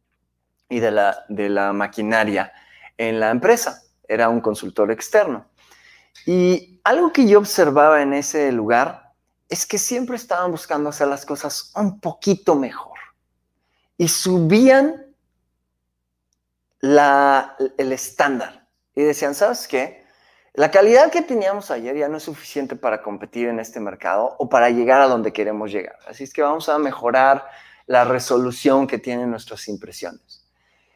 y 0.70 0.80
de 0.80 0.92
la, 0.92 1.74
maquinaria 1.74 2.52
en 2.98 3.20
la 3.20 3.30
empresa. 3.30 3.84
Era 4.08 4.30
un 4.30 4.42
consultor 4.42 4.92
externo. 4.92 5.46
Y 6.26 6.80
algo 6.84 7.14
que 7.14 7.28
yo 7.28 7.40
observaba 7.40 8.02
en 8.02 8.14
ese 8.14 8.52
lugar 8.52 9.14
es 9.50 9.66
que 9.66 9.78
siempre 9.78 10.16
estaban 10.16 10.52
buscando 10.52 10.90
hacer 10.90 11.08
las 11.08 11.26
cosas 11.26 11.72
un 11.76 12.00
poquito 12.00 12.56
mejor. 12.56 12.98
Y 13.98 14.08
subían 14.08 15.06
el 16.82 17.92
estándar. 17.92 18.68
Y 18.96 19.04
decían, 19.04 19.36
¿sabes 19.36 19.68
qué? 19.68 20.03
La 20.56 20.70
calidad 20.70 21.12
que 21.12 21.24
teníamos 21.24 21.72
ayer 21.72 21.98
ya 21.98 22.08
no 22.08 22.18
es 22.18 22.24
suficiente 22.24 22.76
para 22.76 23.02
competir 23.02 23.48
en 23.48 23.60
este 23.60 23.80
mercado 23.80 24.36
o 24.38 24.50
para 24.50 24.70
llegar 24.70 25.02
a 25.02 25.08
donde 25.08 25.34
queremos 25.34 25.72
llegar. 25.72 25.98
Así 26.08 26.24
es 26.24 26.32
que 26.32 26.44
vamos 26.44 26.70
a 26.70 26.78
mejorar 26.78 27.44
la 27.88 28.04
resolución 28.04 28.86
que 28.86 29.00
tienen 29.00 29.32
nuestras 29.32 29.68
impresiones. 29.68 30.46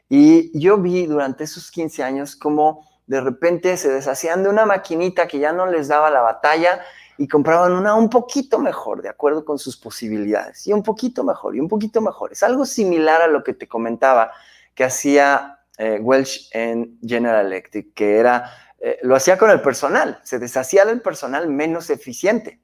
Y 0.09 0.57
yo 0.57 0.77
vi 0.77 1.07
durante 1.07 1.43
esos 1.43 1.71
15 1.71 2.03
años 2.03 2.35
cómo 2.35 2.87
de 3.07 3.19
repente 3.19 3.77
se 3.77 3.89
deshacían 3.89 4.43
de 4.43 4.49
una 4.49 4.67
maquinita 4.67 5.27
que 5.27 5.39
ya 5.39 5.51
no 5.51 5.65
les 5.65 5.87
daba 5.87 6.11
la 6.11 6.21
batalla 6.21 6.81
y 7.17 7.27
compraban 7.27 7.71
una 7.71 7.95
un 7.95 8.11
poquito 8.11 8.59
mejor, 8.59 9.01
de 9.01 9.09
acuerdo 9.09 9.43
con 9.43 9.57
sus 9.57 9.75
posibilidades, 9.75 10.67
y 10.67 10.73
un 10.73 10.83
poquito 10.83 11.23
mejor, 11.23 11.55
y 11.55 11.59
un 11.59 11.67
poquito 11.67 11.99
mejor. 11.99 12.31
Es 12.31 12.43
algo 12.43 12.63
similar 12.63 13.23
a 13.23 13.27
lo 13.27 13.43
que 13.43 13.53
te 13.53 13.67
comentaba 13.67 14.31
que 14.75 14.83
hacía 14.83 15.61
eh, 15.79 15.99
Welch 15.99 16.49
en 16.53 16.99
General 17.01 17.47
Electric, 17.47 17.95
que 17.95 18.17
era 18.17 18.51
eh, 18.79 18.99
lo 19.01 19.15
hacía 19.15 19.37
con 19.37 19.49
el 19.49 19.61
personal, 19.61 20.19
se 20.23 20.39
deshacía 20.39 20.85
del 20.85 21.01
personal 21.01 21.47
menos 21.47 21.89
eficiente. 21.89 22.61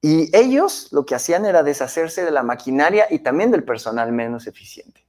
Y 0.00 0.36
ellos 0.36 0.88
lo 0.92 1.06
que 1.06 1.14
hacían 1.14 1.46
era 1.46 1.62
deshacerse 1.62 2.24
de 2.24 2.30
la 2.30 2.42
maquinaria 2.42 3.06
y 3.10 3.20
también 3.20 3.50
del 3.50 3.64
personal 3.64 4.12
menos 4.12 4.46
eficiente. 4.46 5.06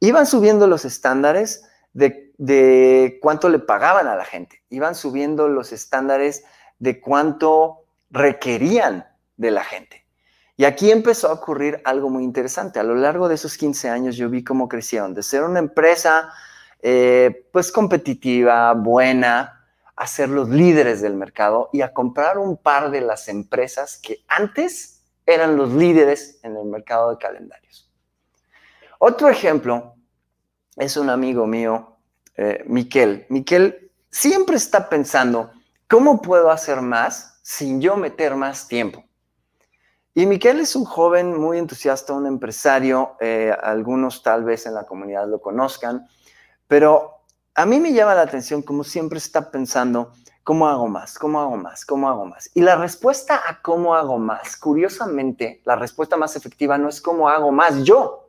Iban 0.00 0.26
subiendo 0.26 0.66
los 0.66 0.84
estándares 0.84 1.64
de, 1.94 2.32
de 2.36 3.18
cuánto 3.22 3.48
le 3.48 3.58
pagaban 3.58 4.06
a 4.06 4.16
la 4.16 4.24
gente, 4.24 4.62
iban 4.68 4.94
subiendo 4.94 5.48
los 5.48 5.72
estándares 5.72 6.44
de 6.78 7.00
cuánto 7.00 7.84
requerían 8.10 9.06
de 9.36 9.50
la 9.50 9.64
gente. 9.64 10.04
Y 10.56 10.64
aquí 10.64 10.90
empezó 10.90 11.28
a 11.28 11.32
ocurrir 11.32 11.80
algo 11.84 12.10
muy 12.10 12.22
interesante. 12.22 12.78
A 12.78 12.84
lo 12.84 12.94
largo 12.94 13.28
de 13.28 13.34
esos 13.34 13.56
15 13.56 13.88
años 13.88 14.16
yo 14.16 14.30
vi 14.30 14.44
cómo 14.44 14.68
crecieron 14.68 15.14
de 15.14 15.22
ser 15.22 15.42
una 15.42 15.58
empresa 15.58 16.30
eh, 16.86 17.48
pues 17.50 17.72
competitiva, 17.72 18.70
buena, 18.74 19.66
a 19.96 20.06
ser 20.06 20.28
los 20.28 20.50
líderes 20.50 21.00
del 21.00 21.14
mercado 21.14 21.70
y 21.72 21.80
a 21.80 21.94
comprar 21.94 22.36
un 22.36 22.58
par 22.58 22.90
de 22.90 23.00
las 23.00 23.28
empresas 23.28 23.96
que 23.96 24.22
antes 24.28 25.02
eran 25.24 25.56
los 25.56 25.72
líderes 25.72 26.40
en 26.42 26.58
el 26.58 26.66
mercado 26.66 27.10
de 27.10 27.16
calendarios. 27.16 27.90
Otro 28.98 29.30
ejemplo 29.30 29.94
es 30.76 30.98
un 30.98 31.08
amigo 31.08 31.46
mío, 31.46 31.96
eh, 32.36 32.62
Miquel. 32.66 33.24
Miquel 33.30 33.90
siempre 34.10 34.56
está 34.56 34.90
pensando, 34.90 35.52
¿cómo 35.88 36.20
puedo 36.20 36.50
hacer 36.50 36.82
más 36.82 37.40
sin 37.42 37.80
yo 37.80 37.96
meter 37.96 38.34
más 38.34 38.68
tiempo? 38.68 39.02
Y 40.12 40.26
Miquel 40.26 40.60
es 40.60 40.76
un 40.76 40.84
joven 40.84 41.40
muy 41.40 41.56
entusiasta, 41.56 42.12
un 42.12 42.26
empresario, 42.26 43.16
eh, 43.20 43.56
algunos 43.62 44.22
tal 44.22 44.44
vez 44.44 44.66
en 44.66 44.74
la 44.74 44.84
comunidad 44.84 45.26
lo 45.26 45.40
conozcan, 45.40 46.06
pero 46.68 47.20
a 47.54 47.66
mí 47.66 47.80
me 47.80 47.92
llama 47.92 48.14
la 48.14 48.22
atención 48.22 48.62
como 48.62 48.84
siempre 48.84 49.18
está 49.18 49.50
pensando, 49.50 50.12
¿cómo 50.42 50.68
hago 50.68 50.88
más? 50.88 51.18
¿Cómo 51.18 51.40
hago 51.40 51.56
más? 51.56 51.84
¿Cómo 51.86 52.08
hago 52.08 52.26
más? 52.26 52.50
Y 52.54 52.60
la 52.60 52.76
respuesta 52.76 53.42
a 53.48 53.60
cómo 53.62 53.94
hago 53.94 54.18
más, 54.18 54.56
curiosamente, 54.56 55.62
la 55.64 55.76
respuesta 55.76 56.16
más 56.16 56.36
efectiva 56.36 56.78
no 56.78 56.88
es 56.88 57.00
cómo 57.00 57.28
hago 57.28 57.52
más 57.52 57.82
yo, 57.84 58.28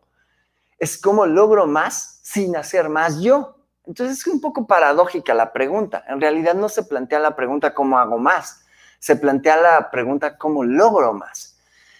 es 0.79 0.97
cómo 0.97 1.25
logro 1.25 1.67
más 1.67 2.19
sin 2.21 2.55
hacer 2.55 2.89
más 2.89 3.19
yo. 3.19 3.57
Entonces 3.85 4.19
es 4.19 4.27
un 4.27 4.41
poco 4.41 4.65
paradójica 4.65 5.33
la 5.33 5.53
pregunta. 5.53 6.03
En 6.07 6.19
realidad 6.19 6.55
no 6.55 6.69
se 6.69 6.83
plantea 6.83 7.19
la 7.19 7.35
pregunta 7.35 7.73
cómo 7.73 7.99
hago 7.99 8.17
más, 8.17 8.65
se 8.99 9.15
plantea 9.15 9.57
la 9.57 9.91
pregunta, 9.91 10.37
¿cómo 10.37 10.63
logro 10.63 11.13
más? 11.13 11.57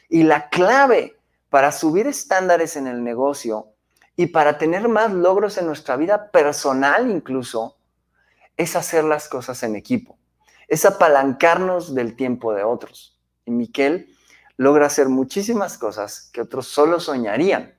Y 0.10 0.24
la 0.24 0.50
clave 0.50 1.17
para 1.50 1.71
subir 1.71 2.08
estándares 2.08 2.76
en 2.76 2.88
el 2.88 3.04
negocio 3.04 3.75
y 4.15 4.28
para 4.28 4.58
tener 4.58 4.88
más 4.88 5.12
logros 5.12 5.58
en 5.58 5.65
nuestra 5.65 5.97
vida 5.97 6.32
personal 6.32 7.10
incluso, 7.10 7.78
es 8.58 8.75
hacer 8.75 9.04
las 9.04 9.28
cosas 9.28 9.62
en 9.63 9.75
equipo, 9.75 10.17
es 10.67 10.86
apalancarnos 10.86 11.93
del 11.93 12.15
tiempo 12.15 12.54
de 12.54 12.63
otros. 12.63 13.19
Y 13.45 13.51
Miquel 13.51 14.15
logra 14.58 14.86
hacer 14.86 15.10
muchísimas 15.10 15.78
cosas 15.78 16.30
que 16.32 16.41
otros 16.41 16.67
solo 16.67 16.99
soñarían 16.99 17.78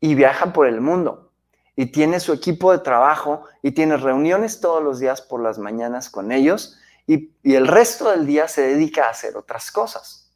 y 0.00 0.14
viaja 0.14 0.52
por 0.52 0.66
el 0.66 0.80
mundo 0.80 1.32
y 1.76 1.86
tiene 1.86 2.20
su 2.20 2.32
equipo 2.32 2.72
de 2.72 2.78
trabajo 2.78 3.44
y 3.62 3.72
tiene 3.72 3.96
reuniones 3.96 4.60
todos 4.60 4.82
los 4.82 5.00
días 5.00 5.22
por 5.22 5.42
las 5.42 5.58
mañanas 5.58 6.10
con 6.10 6.30
ellos 6.30 6.78
y, 7.06 7.32
y 7.42 7.54
el 7.54 7.66
resto 7.66 8.10
del 8.10 8.26
día 8.26 8.48
se 8.48 8.62
dedica 8.62 9.06
a 9.06 9.10
hacer 9.10 9.36
otras 9.36 9.70
cosas. 9.70 10.30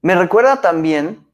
Me 0.00 0.14
recuerda 0.14 0.60
también 0.60 1.26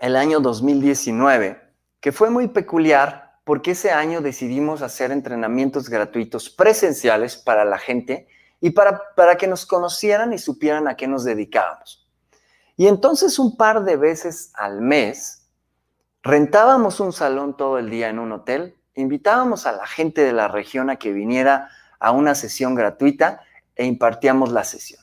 el 0.00 0.16
año 0.16 0.40
2019, 0.40 1.67
que 2.00 2.12
fue 2.12 2.30
muy 2.30 2.48
peculiar 2.48 3.40
porque 3.44 3.70
ese 3.70 3.90
año 3.90 4.20
decidimos 4.20 4.82
hacer 4.82 5.10
entrenamientos 5.10 5.88
gratuitos 5.88 6.50
presenciales 6.50 7.36
para 7.36 7.64
la 7.64 7.78
gente 7.78 8.28
y 8.60 8.70
para, 8.70 9.00
para 9.14 9.36
que 9.36 9.46
nos 9.46 9.64
conocieran 9.64 10.32
y 10.32 10.38
supieran 10.38 10.86
a 10.86 10.96
qué 10.96 11.08
nos 11.08 11.24
dedicábamos. 11.24 12.06
Y 12.76 12.88
entonces 12.88 13.38
un 13.38 13.56
par 13.56 13.84
de 13.84 13.96
veces 13.96 14.52
al 14.54 14.80
mes 14.80 15.48
rentábamos 16.22 17.00
un 17.00 17.12
salón 17.12 17.56
todo 17.56 17.78
el 17.78 17.88
día 17.88 18.08
en 18.08 18.18
un 18.18 18.32
hotel, 18.32 18.76
invitábamos 18.94 19.66
a 19.66 19.72
la 19.72 19.86
gente 19.86 20.22
de 20.22 20.32
la 20.32 20.48
región 20.48 20.90
a 20.90 20.96
que 20.96 21.12
viniera 21.12 21.70
a 21.98 22.12
una 22.12 22.34
sesión 22.34 22.74
gratuita 22.74 23.40
e 23.74 23.86
impartíamos 23.86 24.52
la 24.52 24.64
sesión. 24.64 25.00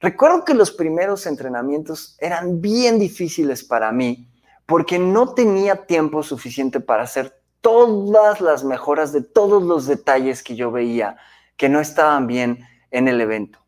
Recuerdo 0.00 0.44
que 0.44 0.52
los 0.52 0.70
primeros 0.70 1.26
entrenamientos 1.26 2.16
eran 2.20 2.60
bien 2.60 2.98
difíciles 2.98 3.64
para 3.64 3.90
mí 3.90 4.28
porque 4.66 4.98
no 4.98 5.34
tenía 5.34 5.86
tiempo 5.86 6.22
suficiente 6.22 6.80
para 6.80 7.02
hacer 7.02 7.40
todas 7.60 8.40
las 8.40 8.64
mejoras 8.64 9.12
de 9.12 9.22
todos 9.22 9.62
los 9.62 9.86
detalles 9.86 10.42
que 10.42 10.56
yo 10.56 10.70
veía 10.70 11.16
que 11.56 11.68
no 11.68 11.80
estaban 11.80 12.26
bien 12.26 12.66
en 12.90 13.08
el 13.08 13.20
evento. 13.20 13.58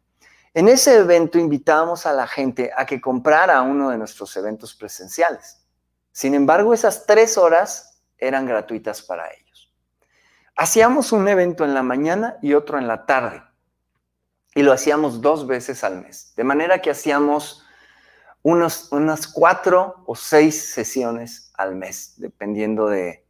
En 0.54 0.68
ese 0.68 0.96
evento 0.96 1.38
invitábamos 1.38 2.06
a 2.06 2.12
la 2.12 2.26
gente 2.26 2.70
a 2.74 2.86
que 2.86 3.00
comprara 3.00 3.60
uno 3.62 3.90
de 3.90 3.98
nuestros 3.98 4.34
eventos 4.36 4.74
presenciales. 4.74 5.62
Sin 6.12 6.34
embargo, 6.34 6.72
esas 6.72 7.04
tres 7.04 7.36
horas 7.36 8.00
eran 8.16 8.46
gratuitas 8.46 9.02
para 9.02 9.28
ellos. 9.30 9.74
Hacíamos 10.56 11.12
un 11.12 11.28
evento 11.28 11.64
en 11.64 11.74
la 11.74 11.82
mañana 11.82 12.38
y 12.40 12.54
otro 12.54 12.78
en 12.78 12.88
la 12.88 13.04
tarde. 13.04 13.42
Y 14.54 14.62
lo 14.62 14.72
hacíamos 14.72 15.20
dos 15.20 15.46
veces 15.46 15.84
al 15.84 16.00
mes. 16.00 16.32
De 16.34 16.44
manera 16.44 16.80
que 16.80 16.90
hacíamos 16.90 17.65
unos, 18.46 18.92
unas 18.92 19.26
cuatro 19.26 20.04
o 20.06 20.14
seis 20.14 20.70
sesiones 20.72 21.50
al 21.54 21.74
mes, 21.74 22.14
dependiendo 22.16 22.86
de, 22.86 23.24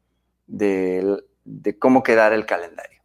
de 0.47 1.79
cómo 1.79 2.03
quedara 2.03 2.35
el 2.35 2.45
calendario. 2.45 3.01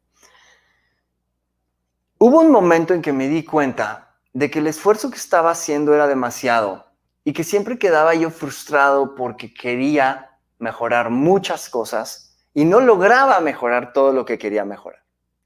Hubo 2.18 2.42
un 2.42 2.52
momento 2.52 2.94
en 2.94 3.02
que 3.02 3.14
me 3.14 3.30
di 3.30 3.46
cuenta 3.46 4.18
de 4.34 4.52
que 4.52 4.60
el 4.60 4.68
esfuerzo 4.68 5.10
que 5.10 5.16
estaba 5.16 5.52
haciendo 5.52 5.96
era 5.96 6.06
demasiado 6.06 6.86
y 7.24 7.32
que 7.32 7.46
siempre 7.46 7.80
quedaba 7.80 8.14
yo 8.14 8.30
frustrado 8.30 9.16
porque 9.16 9.54
quería 9.54 10.38
mejorar 10.60 11.12
muchas 11.12 11.70
cosas 11.70 12.36
y 12.54 12.66
no 12.66 12.82
lograba 12.82 13.40
mejorar 13.40 13.94
todo 13.94 14.12
lo 14.12 14.26
que 14.26 14.38
quería 14.38 14.66
mejorar. 14.66 15.02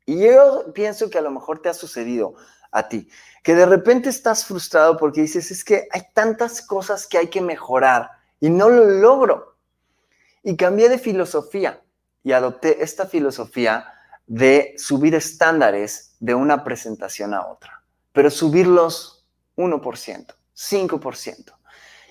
Y 0.07 0.19
yo 0.19 0.73
pienso 0.73 1.11
que 1.11 1.19
a 1.19 1.21
lo 1.21 1.29
mejor 1.29 1.59
te 1.59 1.69
ha 1.69 1.75
sucedido 1.75 2.33
a 2.71 2.89
ti 2.89 3.07
que 3.45 3.53
de 3.53 3.67
repente 3.67 4.09
estás 4.09 4.43
frustrado 4.43 4.97
porque 4.97 5.21
dices, 5.21 5.51
es 5.51 5.63
que 5.63 5.87
hay 5.91 6.01
tantas 6.15 6.63
cosas 6.63 7.05
que 7.05 7.19
hay 7.19 7.27
que 7.27 7.41
mejorar 7.41 8.09
y 8.39 8.49
no 8.49 8.69
lo 8.69 8.85
logro. 8.85 9.57
Y 10.41 10.57
cambié 10.57 10.89
de 10.89 10.97
filosofía 10.97 11.79
y 12.23 12.31
adopté 12.31 12.83
esta 12.83 13.05
filosofía 13.05 13.85
de 14.25 14.73
subir 14.79 15.13
estándares 15.13 16.15
de 16.19 16.33
una 16.33 16.63
presentación 16.63 17.35
a 17.35 17.45
otra, 17.45 17.83
pero 18.13 18.31
subirlos 18.31 19.27
1%, 19.57 20.33
5%. 20.55 21.53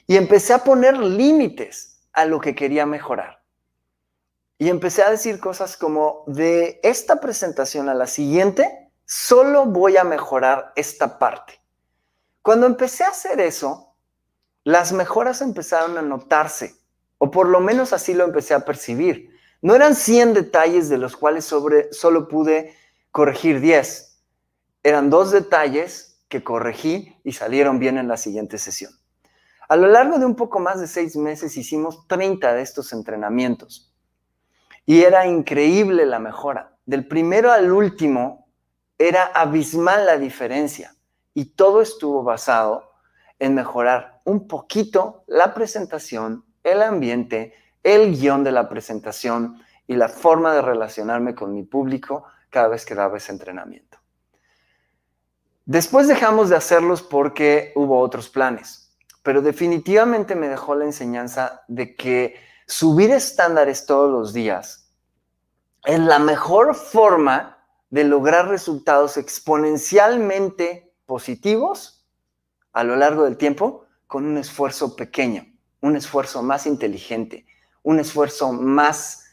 Y 0.06 0.16
empecé 0.16 0.52
a 0.54 0.62
poner 0.62 0.96
límites 0.96 1.98
a 2.12 2.26
lo 2.26 2.38
que 2.40 2.54
quería 2.54 2.86
mejorar. 2.86 3.42
Y 4.56 4.68
empecé 4.68 5.02
a 5.02 5.10
decir 5.10 5.40
cosas 5.40 5.76
como, 5.76 6.22
de 6.28 6.78
esta 6.84 7.20
presentación 7.20 7.88
a 7.88 7.94
la 7.94 8.06
siguiente, 8.06 8.83
solo 9.04 9.66
voy 9.66 9.96
a 9.96 10.04
mejorar 10.04 10.72
esta 10.76 11.18
parte. 11.18 11.60
Cuando 12.42 12.66
empecé 12.66 13.04
a 13.04 13.08
hacer 13.08 13.40
eso, 13.40 13.94
las 14.64 14.92
mejoras 14.92 15.40
empezaron 15.40 15.98
a 15.98 16.02
notarse, 16.02 16.76
o 17.18 17.30
por 17.30 17.48
lo 17.48 17.60
menos 17.60 17.92
así 17.92 18.14
lo 18.14 18.24
empecé 18.24 18.54
a 18.54 18.64
percibir. 18.64 19.30
No 19.62 19.74
eran 19.74 19.94
100 19.94 20.34
detalles 20.34 20.88
de 20.88 20.98
los 20.98 21.16
cuales 21.16 21.44
sobre, 21.44 21.92
solo 21.92 22.28
pude 22.28 22.74
corregir 23.10 23.60
10. 23.60 24.22
Eran 24.82 25.08
dos 25.08 25.30
detalles 25.30 26.20
que 26.28 26.44
corregí 26.44 27.16
y 27.24 27.32
salieron 27.32 27.78
bien 27.78 27.96
en 27.96 28.08
la 28.08 28.16
siguiente 28.16 28.58
sesión. 28.58 28.92
A 29.68 29.76
lo 29.76 29.86
largo 29.86 30.18
de 30.18 30.26
un 30.26 30.36
poco 30.36 30.60
más 30.60 30.80
de 30.80 30.86
seis 30.86 31.16
meses 31.16 31.56
hicimos 31.56 32.06
30 32.08 32.54
de 32.54 32.62
estos 32.62 32.92
entrenamientos. 32.92 33.90
Y 34.84 35.02
era 35.02 35.26
increíble 35.26 36.04
la 36.04 36.18
mejora. 36.18 36.76
Del 36.84 37.08
primero 37.08 37.50
al 37.50 37.72
último 37.72 38.43
era 39.08 39.26
abismal 39.26 40.06
la 40.06 40.16
diferencia 40.16 40.94
y 41.34 41.46
todo 41.46 41.82
estuvo 41.82 42.22
basado 42.22 42.90
en 43.38 43.54
mejorar 43.54 44.22
un 44.24 44.48
poquito 44.48 45.24
la 45.26 45.52
presentación, 45.52 46.44
el 46.62 46.82
ambiente, 46.82 47.52
el 47.82 48.16
guion 48.16 48.44
de 48.44 48.52
la 48.52 48.68
presentación 48.68 49.60
y 49.86 49.94
la 49.94 50.08
forma 50.08 50.54
de 50.54 50.62
relacionarme 50.62 51.34
con 51.34 51.52
mi 51.52 51.64
público 51.64 52.24
cada 52.48 52.68
vez 52.68 52.86
que 52.86 52.94
daba 52.94 53.18
ese 53.18 53.32
entrenamiento. 53.32 53.98
Después 55.66 56.08
dejamos 56.08 56.48
de 56.48 56.56
hacerlos 56.56 57.02
porque 57.02 57.72
hubo 57.74 58.00
otros 58.00 58.30
planes, 58.30 58.96
pero 59.22 59.42
definitivamente 59.42 60.34
me 60.34 60.48
dejó 60.48 60.74
la 60.74 60.84
enseñanza 60.84 61.62
de 61.68 61.94
que 61.96 62.36
subir 62.66 63.10
estándares 63.10 63.84
todos 63.84 64.10
los 64.10 64.32
días 64.32 64.90
es 65.84 66.00
la 66.00 66.18
mejor 66.18 66.74
forma 66.74 67.53
de 67.94 68.02
lograr 68.02 68.48
resultados 68.48 69.16
exponencialmente 69.16 70.92
positivos 71.06 72.04
a 72.72 72.82
lo 72.82 72.96
largo 72.96 73.22
del 73.22 73.36
tiempo 73.36 73.86
con 74.08 74.24
un 74.26 74.36
esfuerzo 74.36 74.96
pequeño, 74.96 75.46
un 75.80 75.94
esfuerzo 75.94 76.42
más 76.42 76.66
inteligente, 76.66 77.46
un 77.84 78.00
esfuerzo 78.00 78.52
más 78.52 79.26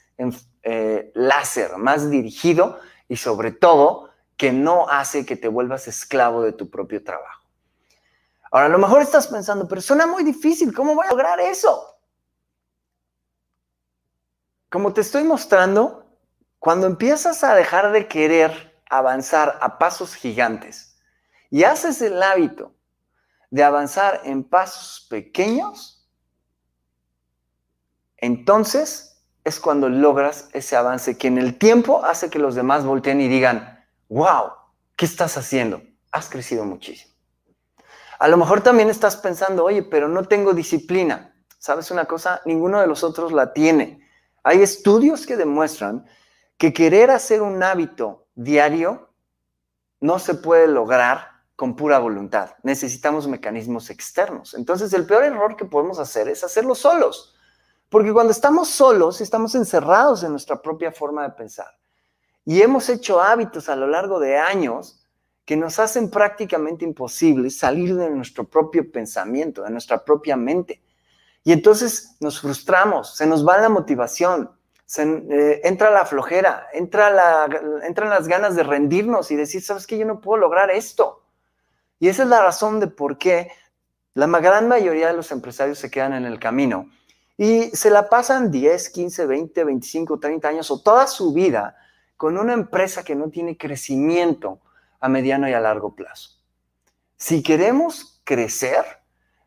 eh, 0.62 1.12
láser, 1.16 1.78
más 1.78 2.12
dirigido 2.12 2.78
y 3.08 3.16
sobre 3.16 3.52
todo 3.52 4.12
que 4.38 4.52
no 4.52 4.88
hace 4.88 5.26
que 5.26 5.38
te 5.38 5.48
vuelvas 5.48 5.88
esclavo 5.88 6.44
de 6.44 6.54
tu 6.54 6.70
propio 6.70 7.04
trabajo. 7.04 7.48
Ahora, 8.52 8.68
a 8.68 8.70
lo 8.70 8.78
mejor 8.78 9.02
estás 9.02 9.26
pensando, 9.26 9.68
pero 9.68 9.82
suena 9.82 10.06
muy 10.06 10.24
difícil, 10.24 10.72
¿cómo 10.72 10.94
voy 10.94 11.08
a 11.08 11.10
lograr 11.10 11.40
eso? 11.40 11.98
Como 14.70 14.94
te 14.94 15.02
estoy 15.02 15.24
mostrando, 15.24 16.01
cuando 16.62 16.86
empiezas 16.86 17.44
a 17.44 17.56
dejar 17.56 17.92
de 17.92 18.08
querer 18.08 18.80
avanzar 18.88 19.58
a 19.62 19.80
pasos 19.80 20.14
gigantes 20.14 20.96
y 21.50 21.64
haces 21.64 22.04
el 22.04 22.22
hábito 22.22 22.76
de 23.50 23.64
avanzar 23.64 24.22
en 24.26 24.44
pasos 24.44 25.08
pequeños, 25.10 26.08
entonces 28.18 29.26
es 29.44 29.60
cuando 29.60 29.90
logras 29.90 30.50
ese 30.54 30.76
avance 30.76 31.18
que 31.18 31.30
en 31.30 31.40
el 31.40 31.58
tiempo 31.58 32.06
hace 32.06 32.30
que 32.30 32.38
los 32.38 32.54
demás 32.54 32.86
volteen 32.86 33.22
y 33.22 33.28
digan, 33.28 33.84
wow, 34.08 34.52
¿qué 34.96 35.06
estás 35.06 35.38
haciendo? 35.38 35.82
Has 36.12 36.30
crecido 36.30 36.64
muchísimo. 36.64 37.12
A 38.20 38.28
lo 38.28 38.38
mejor 38.38 38.62
también 38.62 38.92
estás 38.92 39.18
pensando, 39.18 39.66
oye, 39.66 39.82
pero 39.82 40.08
no 40.08 40.26
tengo 40.26 40.54
disciplina. 40.54 41.34
¿Sabes 41.58 41.90
una 41.90 42.06
cosa? 42.06 42.40
Ninguno 42.46 42.80
de 42.80 42.86
los 42.86 43.04
otros 43.04 43.32
la 43.32 43.52
tiene. 43.52 44.08
Hay 44.44 44.62
estudios 44.62 45.26
que 45.26 45.38
demuestran 45.38 46.06
que 46.62 46.74
querer 46.74 47.10
hacer 47.10 47.42
un 47.42 47.64
hábito 47.64 48.28
diario 48.36 49.10
no 50.00 50.20
se 50.20 50.36
puede 50.36 50.68
lograr 50.68 51.32
con 51.56 51.76
pura 51.76 51.98
voluntad. 51.98 52.52
Necesitamos 52.62 53.28
mecanismos 53.28 53.90
externos. 53.90 54.54
Entonces, 54.54 54.94
el 54.94 55.08
peor 55.08 55.24
error 55.24 55.56
que 55.56 55.66
podemos 55.66 55.98
hacer 55.98 56.28
es 56.28 56.44
hacerlo 56.44 56.76
solos. 56.76 57.34
Porque 57.90 58.14
cuando 58.14 58.32
estamos 58.32 58.70
solos, 58.70 59.22
estamos 59.22 59.56
encerrados 59.56 60.24
en 60.24 60.30
nuestra 60.30 60.62
propia 60.62 60.92
forma 60.92 61.24
de 61.24 61.32
pensar. 61.32 61.80
Y 62.46 62.62
hemos 62.62 62.90
hecho 62.90 63.20
hábitos 63.20 63.68
a 63.68 63.76
lo 63.76 63.88
largo 63.88 64.20
de 64.20 64.38
años 64.38 65.04
que 65.46 65.58
nos 65.58 65.80
hacen 65.80 66.12
prácticamente 66.12 66.86
imposible 66.86 67.50
salir 67.50 67.96
de 67.96 68.12
nuestro 68.12 68.48
propio 68.48 68.92
pensamiento, 68.92 69.64
de 69.64 69.72
nuestra 69.72 70.06
propia 70.06 70.38
mente. 70.38 70.84
Y 71.44 71.54
entonces 71.54 72.18
nos 72.20 72.40
frustramos, 72.40 73.16
se 73.16 73.26
nos 73.26 73.48
va 73.48 73.58
la 73.58 73.70
motivación, 73.70 74.52
eh, 74.98 75.62
entra 75.64 75.90
la 75.92 76.06
flojera, 76.06 76.68
entra 76.74 77.10
la, 77.10 77.48
entran 77.84 78.10
las 78.10 78.28
ganas 78.28 78.56
de 78.56 78.64
rendirnos 78.64 79.32
y 79.32 79.36
decir, 79.36 79.62
¿sabes 79.62 79.88
qué? 79.88 79.98
Yo 79.98 80.06
no 80.06 80.22
puedo 80.22 80.40
lograr 80.40 80.70
esto. 80.72 81.24
Y 82.00 82.10
esa 82.10 82.24
es 82.24 82.30
la 82.30 82.42
razón 82.42 82.80
de 82.80 82.88
por 82.88 83.18
qué 83.18 83.52
la 84.14 84.28
gran 84.28 84.68
mayoría 84.68 85.08
de 85.08 85.14
los 85.14 85.32
empresarios 85.32 85.80
se 85.80 85.90
quedan 85.90 86.14
en 86.14 86.26
el 86.26 86.40
camino 86.40 86.90
y 87.38 87.70
se 87.72 87.90
la 87.90 88.10
pasan 88.10 88.52
10, 88.52 88.90
15, 88.90 89.26
20, 89.26 89.64
25, 89.64 90.20
30 90.20 90.48
años 90.48 90.72
o 90.72 90.82
toda 90.82 91.08
su 91.08 91.34
vida 91.34 91.76
con 92.18 92.38
una 92.38 92.54
empresa 92.54 93.04
que 93.04 93.16
no 93.16 93.30
tiene 93.30 93.58
crecimiento 93.58 94.60
a 95.00 95.10
mediano 95.10 95.50
y 95.50 95.54
a 95.54 95.60
largo 95.60 95.96
plazo. 95.96 96.32
Si 97.18 97.42
queremos 97.42 98.22
crecer, 98.24 98.86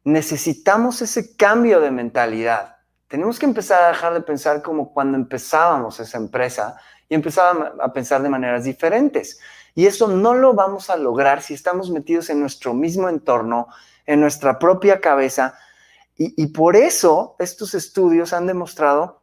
necesitamos 0.02 1.02
ese 1.02 1.37
cambio 1.37 1.80
de 1.80 1.90
mentalidad. 1.90 2.73
Tenemos 3.14 3.38
que 3.38 3.46
empezar 3.46 3.81
a 3.81 3.88
dejar 3.90 4.12
de 4.12 4.22
pensar 4.22 4.61
como 4.61 4.92
cuando 4.92 5.16
empezábamos 5.16 6.00
esa 6.00 6.18
empresa 6.18 6.77
y 7.09 7.14
empezar 7.14 7.77
a 7.81 7.92
pensar 7.92 8.20
de 8.20 8.29
maneras 8.29 8.64
diferentes. 8.64 9.38
Y 9.72 9.87
eso 9.87 10.09
no 10.09 10.35
lo 10.35 10.53
vamos 10.53 10.90
a 10.90 10.96
lograr 10.96 11.40
si 11.40 11.55
estamos 11.55 11.90
metidos 11.90 12.29
en 12.29 12.40
nuestro 12.40 12.74
mismo 12.74 13.09
entorno, 13.09 13.68
en 14.05 14.20
nuestra 14.20 14.59
propia 14.59 15.00
cabeza. 15.00 15.57
Y, 16.16 16.44
por 16.48 16.74
eso 16.74 17.37
estos 17.38 17.74
estudios 17.74 18.33
han 18.33 18.48
demostrado 18.48 19.22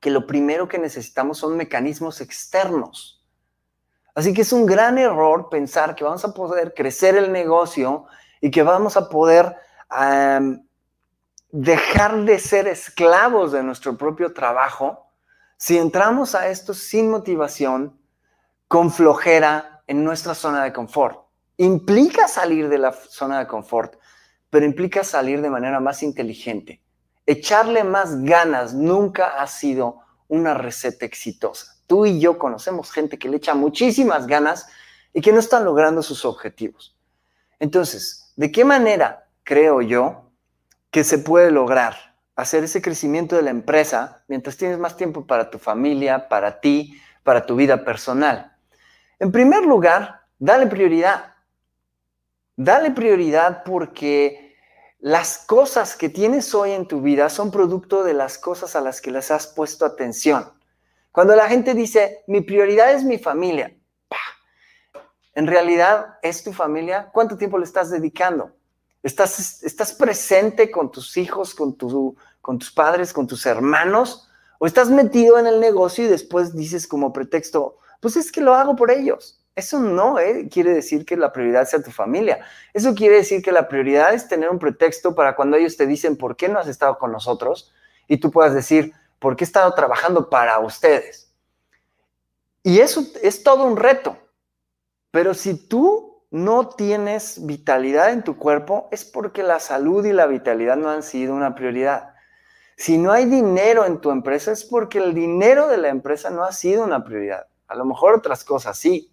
que 0.00 0.08
lo 0.08 0.26
primero 0.26 0.66
que 0.66 0.78
necesitamos 0.78 1.36
son 1.36 1.58
mecanismos 1.58 2.22
externos. 2.22 3.22
Así 4.14 4.32
que 4.32 4.40
es 4.40 4.54
un 4.54 4.64
gran 4.64 4.96
error 4.96 5.50
pensar 5.50 5.94
que 5.94 6.04
vamos 6.04 6.24
a 6.24 6.32
poder 6.32 6.72
crecer 6.72 7.14
el 7.16 7.30
negocio 7.30 8.06
y 8.40 8.50
que 8.50 8.62
vamos 8.62 8.96
a 8.96 9.10
poder 9.10 9.54
dejar 11.52 12.24
de 12.24 12.38
ser 12.38 12.66
esclavos 12.66 13.52
de 13.52 13.62
nuestro 13.62 13.96
propio 13.96 14.32
trabajo 14.32 15.06
si 15.58 15.78
entramos 15.78 16.34
a 16.34 16.48
esto 16.48 16.74
sin 16.74 17.08
motivación, 17.08 17.96
con 18.66 18.90
flojera 18.90 19.82
en 19.86 20.02
nuestra 20.02 20.34
zona 20.34 20.64
de 20.64 20.72
confort. 20.72 21.20
Implica 21.58 22.26
salir 22.26 22.68
de 22.70 22.78
la 22.78 22.92
zona 22.92 23.38
de 23.38 23.46
confort, 23.46 23.96
pero 24.50 24.64
implica 24.64 25.04
salir 25.04 25.42
de 25.42 25.50
manera 25.50 25.78
más 25.78 26.02
inteligente. 26.02 26.82
Echarle 27.26 27.84
más 27.84 28.22
ganas 28.22 28.72
nunca 28.74 29.40
ha 29.40 29.46
sido 29.46 30.00
una 30.28 30.54
receta 30.54 31.04
exitosa. 31.04 31.76
Tú 31.86 32.06
y 32.06 32.18
yo 32.18 32.38
conocemos 32.38 32.90
gente 32.90 33.18
que 33.18 33.28
le 33.28 33.36
echa 33.36 33.54
muchísimas 33.54 34.26
ganas 34.26 34.66
y 35.12 35.20
que 35.20 35.32
no 35.32 35.38
están 35.38 35.64
logrando 35.64 36.02
sus 36.02 36.24
objetivos. 36.24 36.96
Entonces, 37.60 38.32
¿de 38.36 38.50
qué 38.50 38.64
manera 38.64 39.28
creo 39.44 39.82
yo 39.82 40.21
que 40.92 41.02
se 41.02 41.18
puede 41.18 41.50
lograr 41.50 41.96
hacer 42.36 42.62
ese 42.62 42.80
crecimiento 42.80 43.34
de 43.34 43.42
la 43.42 43.50
empresa 43.50 44.22
mientras 44.28 44.56
tienes 44.56 44.78
más 44.78 44.96
tiempo 44.96 45.26
para 45.26 45.50
tu 45.50 45.58
familia, 45.58 46.28
para 46.28 46.60
ti, 46.60 47.00
para 47.24 47.44
tu 47.44 47.56
vida 47.56 47.84
personal? 47.84 48.56
En 49.18 49.32
primer 49.32 49.64
lugar, 49.64 50.20
dale 50.38 50.66
prioridad. 50.66 51.34
Dale 52.56 52.90
prioridad 52.90 53.64
porque 53.64 54.54
las 54.98 55.38
cosas 55.38 55.96
que 55.96 56.10
tienes 56.10 56.54
hoy 56.54 56.72
en 56.72 56.86
tu 56.86 57.00
vida 57.00 57.30
son 57.30 57.50
producto 57.50 58.04
de 58.04 58.14
las 58.14 58.36
cosas 58.36 58.76
a 58.76 58.80
las 58.82 59.00
que 59.00 59.10
les 59.10 59.30
has 59.30 59.46
puesto 59.46 59.86
atención. 59.86 60.52
Cuando 61.10 61.34
la 61.34 61.48
gente 61.48 61.74
dice, 61.74 62.22
mi 62.26 62.42
prioridad 62.42 62.92
es 62.92 63.02
mi 63.02 63.18
familia, 63.18 63.74
en 65.34 65.46
realidad 65.46 66.18
es 66.22 66.44
tu 66.44 66.52
familia, 66.52 67.08
¿cuánto 67.12 67.38
tiempo 67.38 67.58
le 67.58 67.64
estás 67.64 67.90
dedicando? 67.90 68.54
¿Estás, 69.02 69.62
estás 69.62 69.92
presente 69.92 70.70
con 70.70 70.92
tus 70.92 71.16
hijos, 71.16 71.54
con, 71.54 71.76
con 72.40 72.58
tus 72.58 72.70
padres, 72.70 73.12
con 73.12 73.26
tus 73.26 73.46
hermanos? 73.46 74.28
¿O 74.58 74.66
estás 74.66 74.90
metido 74.90 75.38
en 75.38 75.46
el 75.46 75.58
negocio 75.58 76.04
y 76.04 76.08
después 76.08 76.54
dices 76.54 76.86
como 76.86 77.12
pretexto, 77.12 77.78
pues 78.00 78.16
es 78.16 78.30
que 78.30 78.40
lo 78.40 78.54
hago 78.54 78.76
por 78.76 78.92
ellos? 78.92 79.42
Eso 79.54 79.80
no 79.80 80.18
¿eh? 80.18 80.48
quiere 80.50 80.72
decir 80.72 81.04
que 81.04 81.16
la 81.16 81.32
prioridad 81.32 81.66
sea 81.66 81.82
tu 81.82 81.90
familia. 81.90 82.44
Eso 82.72 82.94
quiere 82.94 83.16
decir 83.16 83.42
que 83.42 83.52
la 83.52 83.68
prioridad 83.68 84.14
es 84.14 84.28
tener 84.28 84.48
un 84.48 84.58
pretexto 84.58 85.14
para 85.14 85.34
cuando 85.34 85.56
ellos 85.56 85.76
te 85.76 85.86
dicen 85.86 86.16
por 86.16 86.36
qué 86.36 86.48
no 86.48 86.58
has 86.58 86.68
estado 86.68 86.98
con 86.98 87.12
nosotros 87.12 87.72
y 88.08 88.18
tú 88.18 88.30
puedas 88.30 88.54
decir, 88.54 88.92
porque 89.18 89.44
he 89.44 89.46
estado 89.46 89.74
trabajando 89.74 90.30
para 90.30 90.58
ustedes. 90.60 91.32
Y 92.62 92.78
eso 92.78 93.04
es 93.22 93.42
todo 93.42 93.64
un 93.64 93.76
reto. 93.76 94.16
Pero 95.10 95.34
si 95.34 95.54
tú 95.54 96.11
no 96.32 96.70
tienes 96.70 97.44
vitalidad 97.44 98.10
en 98.10 98.24
tu 98.24 98.38
cuerpo, 98.38 98.88
es 98.90 99.04
porque 99.04 99.42
la 99.42 99.60
salud 99.60 100.02
y 100.06 100.14
la 100.14 100.26
vitalidad 100.26 100.78
no 100.78 100.88
han 100.88 101.02
sido 101.02 101.34
una 101.34 101.54
prioridad. 101.54 102.14
Si 102.74 102.96
no 102.96 103.12
hay 103.12 103.26
dinero 103.26 103.84
en 103.84 104.00
tu 104.00 104.10
empresa, 104.10 104.50
es 104.50 104.64
porque 104.64 104.98
el 104.98 105.12
dinero 105.12 105.68
de 105.68 105.76
la 105.76 105.90
empresa 105.90 106.30
no 106.30 106.42
ha 106.42 106.52
sido 106.52 106.84
una 106.84 107.04
prioridad. 107.04 107.48
A 107.68 107.74
lo 107.74 107.84
mejor 107.84 108.14
otras 108.14 108.44
cosas 108.44 108.78
sí, 108.78 109.12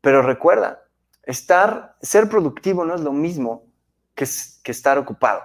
pero 0.00 0.20
recuerda, 0.20 0.82
estar, 1.22 1.94
ser 2.02 2.28
productivo 2.28 2.84
no 2.84 2.96
es 2.96 3.02
lo 3.02 3.12
mismo 3.12 3.64
que, 4.16 4.26
que 4.64 4.72
estar 4.72 4.98
ocupado. 4.98 5.42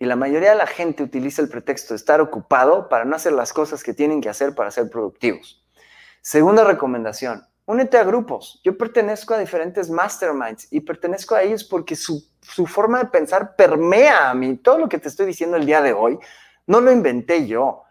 Y 0.00 0.04
la 0.04 0.16
mayoría 0.16 0.50
de 0.50 0.56
la 0.56 0.66
gente 0.66 1.04
utiliza 1.04 1.42
el 1.42 1.48
pretexto 1.48 1.94
de 1.94 1.98
estar 1.98 2.20
ocupado 2.20 2.88
para 2.88 3.04
no 3.04 3.14
hacer 3.14 3.34
las 3.34 3.52
cosas 3.52 3.84
que 3.84 3.94
tienen 3.94 4.20
que 4.20 4.28
hacer 4.28 4.56
para 4.56 4.72
ser 4.72 4.90
productivos. 4.90 5.64
Segunda 6.22 6.64
recomendación, 6.64 7.46
únete 7.66 7.96
a 7.96 8.04
grupos. 8.04 8.60
Yo 8.64 8.76
pertenezco 8.76 9.34
a 9.34 9.38
diferentes 9.38 9.90
masterminds 9.90 10.68
y 10.70 10.80
pertenezco 10.80 11.34
a 11.34 11.42
ellos 11.42 11.64
porque 11.64 11.96
su, 11.96 12.24
su, 12.40 12.66
forma 12.66 12.98
de 12.98 13.06
pensar 13.06 13.56
permea 13.56 14.30
a 14.30 14.34
mí. 14.34 14.56
Todo 14.56 14.78
lo 14.78 14.88
que 14.88 14.98
te 14.98 15.08
estoy 15.08 15.26
diciendo 15.26 15.56
el 15.56 15.66
día 15.66 15.80
de 15.80 15.92
hoy 15.92 16.18
no 16.66 16.80
lo 16.80 16.92
inventé 16.92 17.46
yo. 17.46 17.82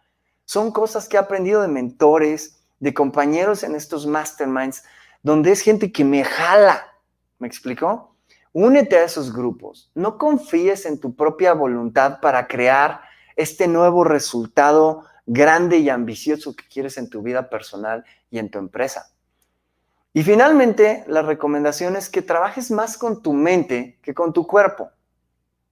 Son 0.46 0.72
cosas 0.72 1.08
que 1.08 1.18
he 1.18 1.20
aprendido 1.20 1.62
de 1.62 1.68
mentores, 1.68 2.64
de 2.80 2.94
compañeros 2.94 3.64
en 3.64 3.76
estos 3.76 4.06
masterminds, 4.06 4.84
donde 5.22 5.52
es 5.52 5.62
gente 5.62 5.92
que 5.92 6.04
me 6.04 6.24
jala. 6.24 6.86
¿Me 7.40 7.48
explicó? 7.48 8.16
Únete 8.52 8.98
a 8.98 9.04
esos 9.04 9.34
grupos. 9.34 9.90
No 9.96 10.18
confíes 10.18 10.86
en 10.86 11.00
tu 11.00 11.16
propia 11.16 11.54
voluntad 11.54 12.20
para 12.22 12.48
crear 12.48 13.02
este 13.36 13.68
nuevo 13.68 14.04
resultado 14.04 15.06
grande 15.26 15.78
y 15.78 15.90
ambicioso 15.90 16.56
que 16.56 16.68
quieres 16.68 16.98
en 16.98 17.10
tu 17.10 17.22
vida 17.22 17.50
personal 17.50 18.04
y 18.30 18.40
en 18.40 18.52
tu 18.52 18.60
empresa. 18.60 19.13
Y 20.14 20.24
finalmente, 20.24 21.04
la 21.08 21.24
recomendación 21.24 21.96
es 21.96 22.08
que 22.08 22.22
trabajes 22.22 22.70
más 22.70 22.98
con 22.98 23.24
tu 23.24 23.34
mente 23.34 23.98
que 24.04 24.14
con 24.14 24.32
tu 24.32 24.46
cuerpo. 24.46 24.92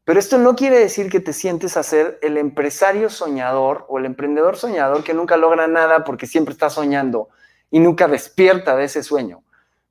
Pero 0.03 0.19
esto 0.19 0.39
no 0.39 0.55
quiere 0.55 0.79
decir 0.79 1.11
que 1.11 1.19
te 1.19 1.31
sientes 1.31 1.77
a 1.77 1.83
ser 1.83 2.17
el 2.23 2.37
empresario 2.37 3.09
soñador 3.09 3.85
o 3.87 3.99
el 3.99 4.05
emprendedor 4.05 4.57
soñador 4.57 5.03
que 5.03 5.13
nunca 5.13 5.37
logra 5.37 5.67
nada 5.67 6.03
porque 6.03 6.25
siempre 6.25 6.53
está 6.53 6.71
soñando 6.71 7.29
y 7.69 7.79
nunca 7.79 8.07
despierta 8.07 8.75
de 8.75 8.85
ese 8.85 9.03
sueño 9.03 9.43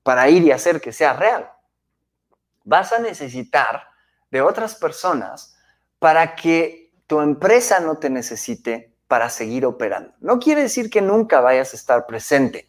para 0.02 0.28
ir 0.28 0.42
y 0.42 0.50
hacer 0.50 0.80
que 0.80 0.92
sea 0.92 1.12
real. 1.12 1.48
Vas 2.64 2.92
a 2.92 2.98
necesitar 2.98 3.84
de 4.32 4.42
otras 4.42 4.74
personas 4.74 5.56
para 6.00 6.34
que 6.34 6.92
tu 7.06 7.20
empresa 7.20 7.78
no 7.78 7.98
te 7.98 8.10
necesite 8.10 8.92
para 9.06 9.28
seguir 9.28 9.64
operando. 9.64 10.12
No 10.20 10.40
quiere 10.40 10.62
decir 10.62 10.90
que 10.90 11.02
nunca 11.02 11.40
vayas 11.40 11.72
a 11.72 11.76
estar 11.76 12.06
presente. 12.06 12.68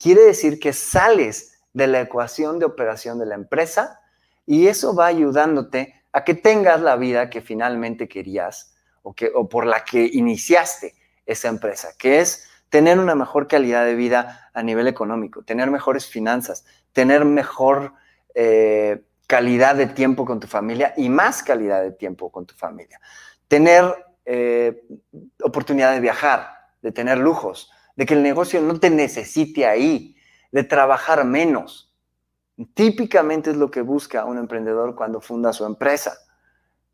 Quiere 0.00 0.22
decir 0.22 0.58
que 0.58 0.72
sales 0.72 1.60
de 1.74 1.86
la 1.86 2.00
ecuación 2.00 2.58
de 2.58 2.64
operación 2.64 3.18
de 3.18 3.26
la 3.26 3.34
empresa 3.34 4.00
y 4.46 4.66
eso 4.66 4.94
va 4.94 5.06
ayudándote 5.06 5.94
a 6.12 6.24
que 6.24 6.32
tengas 6.32 6.80
la 6.80 6.96
vida 6.96 7.28
que 7.28 7.42
finalmente 7.42 8.08
querías 8.08 8.74
o, 9.02 9.12
que, 9.12 9.30
o 9.34 9.46
por 9.46 9.66
la 9.66 9.84
que 9.84 10.08
iniciaste 10.10 10.94
esa 11.26 11.48
empresa, 11.48 11.90
que 11.98 12.20
es 12.20 12.48
tener 12.70 12.98
una 12.98 13.14
mejor 13.14 13.46
calidad 13.46 13.84
de 13.84 13.94
vida 13.94 14.50
a 14.54 14.62
nivel 14.62 14.88
económico, 14.88 15.42
tener 15.42 15.70
mejores 15.70 16.06
finanzas, 16.06 16.64
tener 16.92 17.26
mejor 17.26 17.92
eh, 18.34 19.02
calidad 19.26 19.74
de 19.74 19.86
tiempo 19.86 20.24
con 20.24 20.40
tu 20.40 20.46
familia 20.46 20.94
y 20.96 21.10
más 21.10 21.42
calidad 21.42 21.82
de 21.82 21.92
tiempo 21.92 22.32
con 22.32 22.46
tu 22.46 22.54
familia. 22.54 22.98
Tener 23.48 23.84
eh, 24.24 24.82
oportunidad 25.42 25.92
de 25.92 26.00
viajar, 26.00 26.52
de 26.80 26.90
tener 26.90 27.18
lujos, 27.18 27.70
de 27.96 28.06
que 28.06 28.14
el 28.14 28.22
negocio 28.22 28.60
no 28.60 28.78
te 28.78 28.90
necesite 28.90 29.66
ahí, 29.66 30.16
de 30.52 30.64
trabajar 30.64 31.24
menos. 31.24 31.94
Típicamente 32.74 33.50
es 33.50 33.56
lo 33.56 33.70
que 33.70 33.82
busca 33.82 34.24
un 34.24 34.38
emprendedor 34.38 34.94
cuando 34.94 35.20
funda 35.20 35.52
su 35.52 35.64
empresa, 35.64 36.18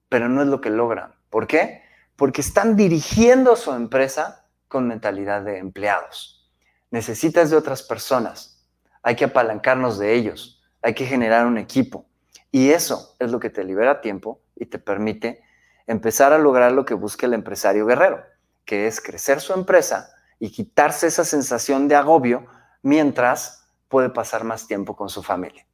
pero 0.09 0.29
no 0.29 0.43
es 0.43 0.49
lo 0.49 0.61
que 0.61 0.71
logra. 0.71 1.15
¿Por 1.31 1.47
qué? 1.47 1.83
Porque 2.17 2.41
están 2.41 2.77
dirigiendo 2.77 3.57
su 3.57 3.73
empresa 3.73 4.47
con 4.69 4.87
mentalidad 4.87 5.43
de 5.43 5.59
empleados. 5.59 6.51
Necesitas 6.91 7.51
de 7.51 7.57
otras 7.57 7.83
personas. 7.83 8.65
Hay 9.03 9.17
que 9.17 9.25
apalancarnos 9.25 9.99
de 9.99 10.15
ellos. 10.15 10.63
Hay 10.83 10.95
que 10.95 11.07
generar 11.07 11.47
un 11.47 11.59
equipo. 11.59 12.07
Y 12.51 12.71
eso 12.71 13.17
es 13.19 13.31
lo 13.31 13.41
que 13.41 13.51
te 13.51 13.65
libera 13.65 14.01
tiempo 14.01 14.41
y 14.55 14.67
te 14.67 14.79
permite 14.79 15.43
empezar 15.87 16.33
a 16.33 16.39
lograr 16.39 16.73
lo 16.73 16.85
que 16.85 16.95
busca 16.95 17.27
el 17.27 17.35
empresario 17.35 17.87
guerrero, 17.87 18.25
que 18.65 18.87
es 18.87 19.01
crecer 19.01 19.41
su 19.41 19.53
empresa 19.53 20.16
y 20.39 20.51
quitarse 20.51 21.07
esa 21.07 21.25
sensación 21.25 21.89
de 21.89 21.95
agobio 21.95 22.47
mientras 22.83 23.67
puede 23.89 24.11
pasar 24.11 24.45
más 24.45 24.67
tiempo 24.67 24.97
con 24.97 25.09
su 25.09 25.23
familia. 25.23 25.67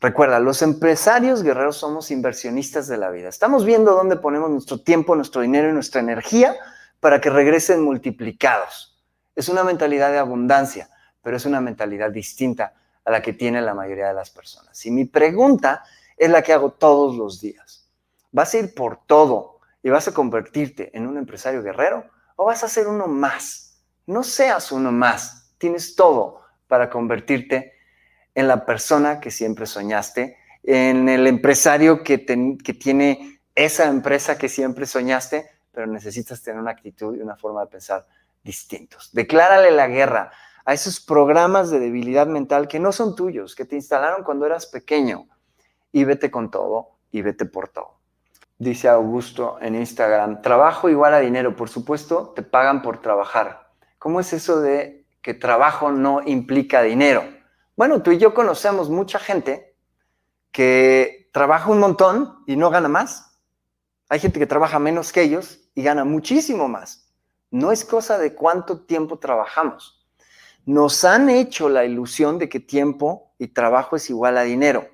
Recuerda, 0.00 0.40
los 0.40 0.60
empresarios 0.62 1.42
guerreros 1.42 1.78
somos 1.78 2.10
inversionistas 2.10 2.86
de 2.86 2.98
la 2.98 3.10
vida. 3.10 3.28
Estamos 3.28 3.64
viendo 3.64 3.92
dónde 3.92 4.16
ponemos 4.16 4.50
nuestro 4.50 4.78
tiempo, 4.80 5.16
nuestro 5.16 5.40
dinero 5.40 5.70
y 5.70 5.72
nuestra 5.72 6.00
energía 6.00 6.54
para 7.00 7.20
que 7.20 7.30
regresen 7.30 7.82
multiplicados. 7.82 9.02
Es 9.34 9.48
una 9.48 9.64
mentalidad 9.64 10.10
de 10.10 10.18
abundancia, 10.18 10.90
pero 11.22 11.36
es 11.36 11.46
una 11.46 11.60
mentalidad 11.60 12.10
distinta 12.10 12.74
a 13.04 13.10
la 13.10 13.22
que 13.22 13.32
tiene 13.32 13.62
la 13.62 13.74
mayoría 13.74 14.08
de 14.08 14.14
las 14.14 14.30
personas. 14.30 14.84
Y 14.84 14.90
mi 14.90 15.06
pregunta 15.06 15.84
es 16.16 16.28
la 16.30 16.42
que 16.42 16.52
hago 16.52 16.72
todos 16.72 17.16
los 17.16 17.40
días. 17.40 17.88
¿Vas 18.32 18.52
a 18.52 18.58
ir 18.58 18.74
por 18.74 18.98
todo 19.06 19.60
y 19.82 19.88
vas 19.88 20.08
a 20.08 20.12
convertirte 20.14 20.90
en 20.96 21.06
un 21.06 21.16
empresario 21.16 21.62
guerrero 21.62 22.04
o 22.36 22.44
vas 22.44 22.62
a 22.62 22.68
ser 22.68 22.86
uno 22.86 23.06
más? 23.06 23.82
No 24.06 24.22
seas 24.22 24.70
uno 24.70 24.92
más. 24.92 25.54
Tienes 25.58 25.96
todo 25.96 26.42
para 26.68 26.88
convertirte 26.90 27.72
en 28.34 28.46
la 28.48 28.64
persona 28.64 29.20
que 29.20 29.30
siempre 29.30 29.66
soñaste, 29.66 30.36
en 30.62 31.08
el 31.08 31.26
empresario 31.26 32.02
que, 32.02 32.18
tiene 32.18 33.40
esa 33.54 33.88
empresa 33.88 34.36
que 34.36 34.48
siempre 34.48 34.86
soñaste, 34.86 35.48
pero 35.72 35.86
necesitas 35.86 36.42
tener 36.42 36.60
una 36.60 36.72
actitud 36.72 37.16
y 37.16 37.20
una 37.20 37.36
forma 37.36 37.62
de 37.62 37.68
pensar 37.68 38.06
distintos. 38.42 39.10
Declárale 39.12 39.70
la 39.70 39.88
guerra 39.88 40.30
a 40.64 40.74
esos 40.74 41.00
programas 41.00 41.70
de 41.70 41.78
debilidad 41.78 42.26
mental 42.26 42.68
que 42.68 42.78
no 42.78 42.92
son 42.92 43.16
tuyos, 43.16 43.54
que 43.54 43.64
te 43.64 43.76
instalaron 43.76 44.22
cuando 44.22 44.46
eras 44.46 44.66
pequeño. 44.66 45.28
Y 45.92 46.04
vete 46.04 46.30
con 46.30 46.50
todo 46.50 46.98
y 47.10 47.22
vete 47.22 47.46
por 47.46 47.68
todo. 47.68 47.95
Dice 48.58 48.88
Augusto 48.88 49.58
en 49.60 49.74
Instagram, 49.74 50.40
trabajo 50.40 50.88
igual 50.88 51.12
a 51.12 51.20
dinero, 51.20 51.54
por 51.54 51.68
supuesto, 51.68 52.32
te 52.34 52.42
pagan 52.42 52.80
por 52.80 53.02
trabajar. 53.02 53.70
¿Cómo 53.98 54.18
es 54.18 54.32
eso 54.32 54.60
de 54.60 55.04
que 55.20 55.34
trabajo 55.34 55.92
no 55.92 56.22
implica 56.24 56.82
dinero? 56.82 57.24
Bueno, 57.76 58.00
tú 58.00 58.12
y 58.12 58.18
yo 58.18 58.32
conocemos 58.32 58.88
mucha 58.88 59.18
gente 59.18 59.76
que 60.52 61.28
trabaja 61.34 61.70
un 61.70 61.80
montón 61.80 62.42
y 62.46 62.56
no 62.56 62.70
gana 62.70 62.88
más. 62.88 63.38
Hay 64.08 64.20
gente 64.20 64.38
que 64.38 64.46
trabaja 64.46 64.78
menos 64.78 65.12
que 65.12 65.20
ellos 65.20 65.68
y 65.74 65.82
gana 65.82 66.04
muchísimo 66.04 66.66
más. 66.66 67.12
No 67.50 67.72
es 67.72 67.84
cosa 67.84 68.16
de 68.16 68.34
cuánto 68.34 68.86
tiempo 68.86 69.18
trabajamos. 69.18 70.06
Nos 70.64 71.04
han 71.04 71.28
hecho 71.28 71.68
la 71.68 71.84
ilusión 71.84 72.38
de 72.38 72.48
que 72.48 72.60
tiempo 72.60 73.34
y 73.38 73.48
trabajo 73.48 73.96
es 73.96 74.08
igual 74.08 74.38
a 74.38 74.44
dinero, 74.44 74.88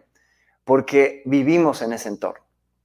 porque 0.64 1.22
vivimos 1.26 1.80
en 1.80 1.92
ese 1.92 2.08
entorno. 2.08 2.42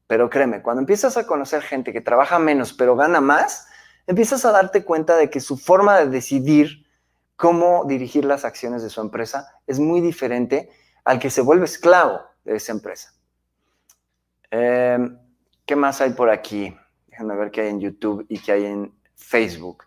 Pero 0.08 0.30
créeme, 0.30 0.62
cuando 0.62 0.82
empiezas 0.82 1.18
a 1.18 1.28
conocer 1.28 1.62
gente 1.62 1.92
que 1.94 2.02
trabaja 2.02 2.40
menos 2.40 2.74
pero 2.74 2.96
gana 2.96 3.22
más, 3.22 3.68
empiezas 4.08 4.46
a 4.46 4.52
darte 4.52 4.84
cuenta 4.84 5.16
de 5.18 5.30
que 5.30 5.40
su 5.40 5.58
forma 5.58 6.00
de 6.00 6.08
decidir 6.08 6.88
cómo 7.36 7.86
dirigir 7.86 8.26
las 8.26 8.46
acciones 8.46 8.82
de 8.82 8.90
su 8.90 9.02
empresa 9.02 9.60
es 9.68 9.80
muy 9.80 10.02
diferente 10.02 10.70
al 11.04 11.20
que 11.20 11.30
se 11.30 11.42
vuelve 11.42 11.66
esclavo 11.66 12.22
de 12.44 12.56
esa 12.56 12.72
empresa. 12.72 13.14
Em, 14.50 15.20
¿Qué 15.66 15.76
más 15.76 16.00
hay 16.00 16.12
por 16.12 16.30
aquí? 16.30 16.76
Déjenme 17.08 17.36
ver 17.36 17.52
qué 17.52 17.62
hay 17.62 17.70
en 17.70 17.82
YouTube 17.82 18.26
y 18.30 18.40
qué 18.40 18.54
hay 18.54 18.66
en 18.66 18.94
Facebook. 19.16 19.84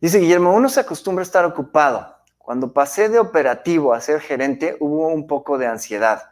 Dice 0.00 0.18
Guillermo, 0.18 0.54
uno 0.54 0.68
se 0.68 0.80
acostumbra 0.80 1.22
a 1.22 1.26
estar 1.26 1.44
ocupado. 1.44 2.16
Cuando 2.38 2.72
pasé 2.72 3.08
de 3.08 3.18
operativo 3.18 3.92
a 3.92 4.00
ser 4.00 4.20
gerente, 4.20 4.76
hubo 4.80 5.08
un 5.08 5.26
poco 5.26 5.58
de 5.58 5.66
ansiedad. 5.66 6.22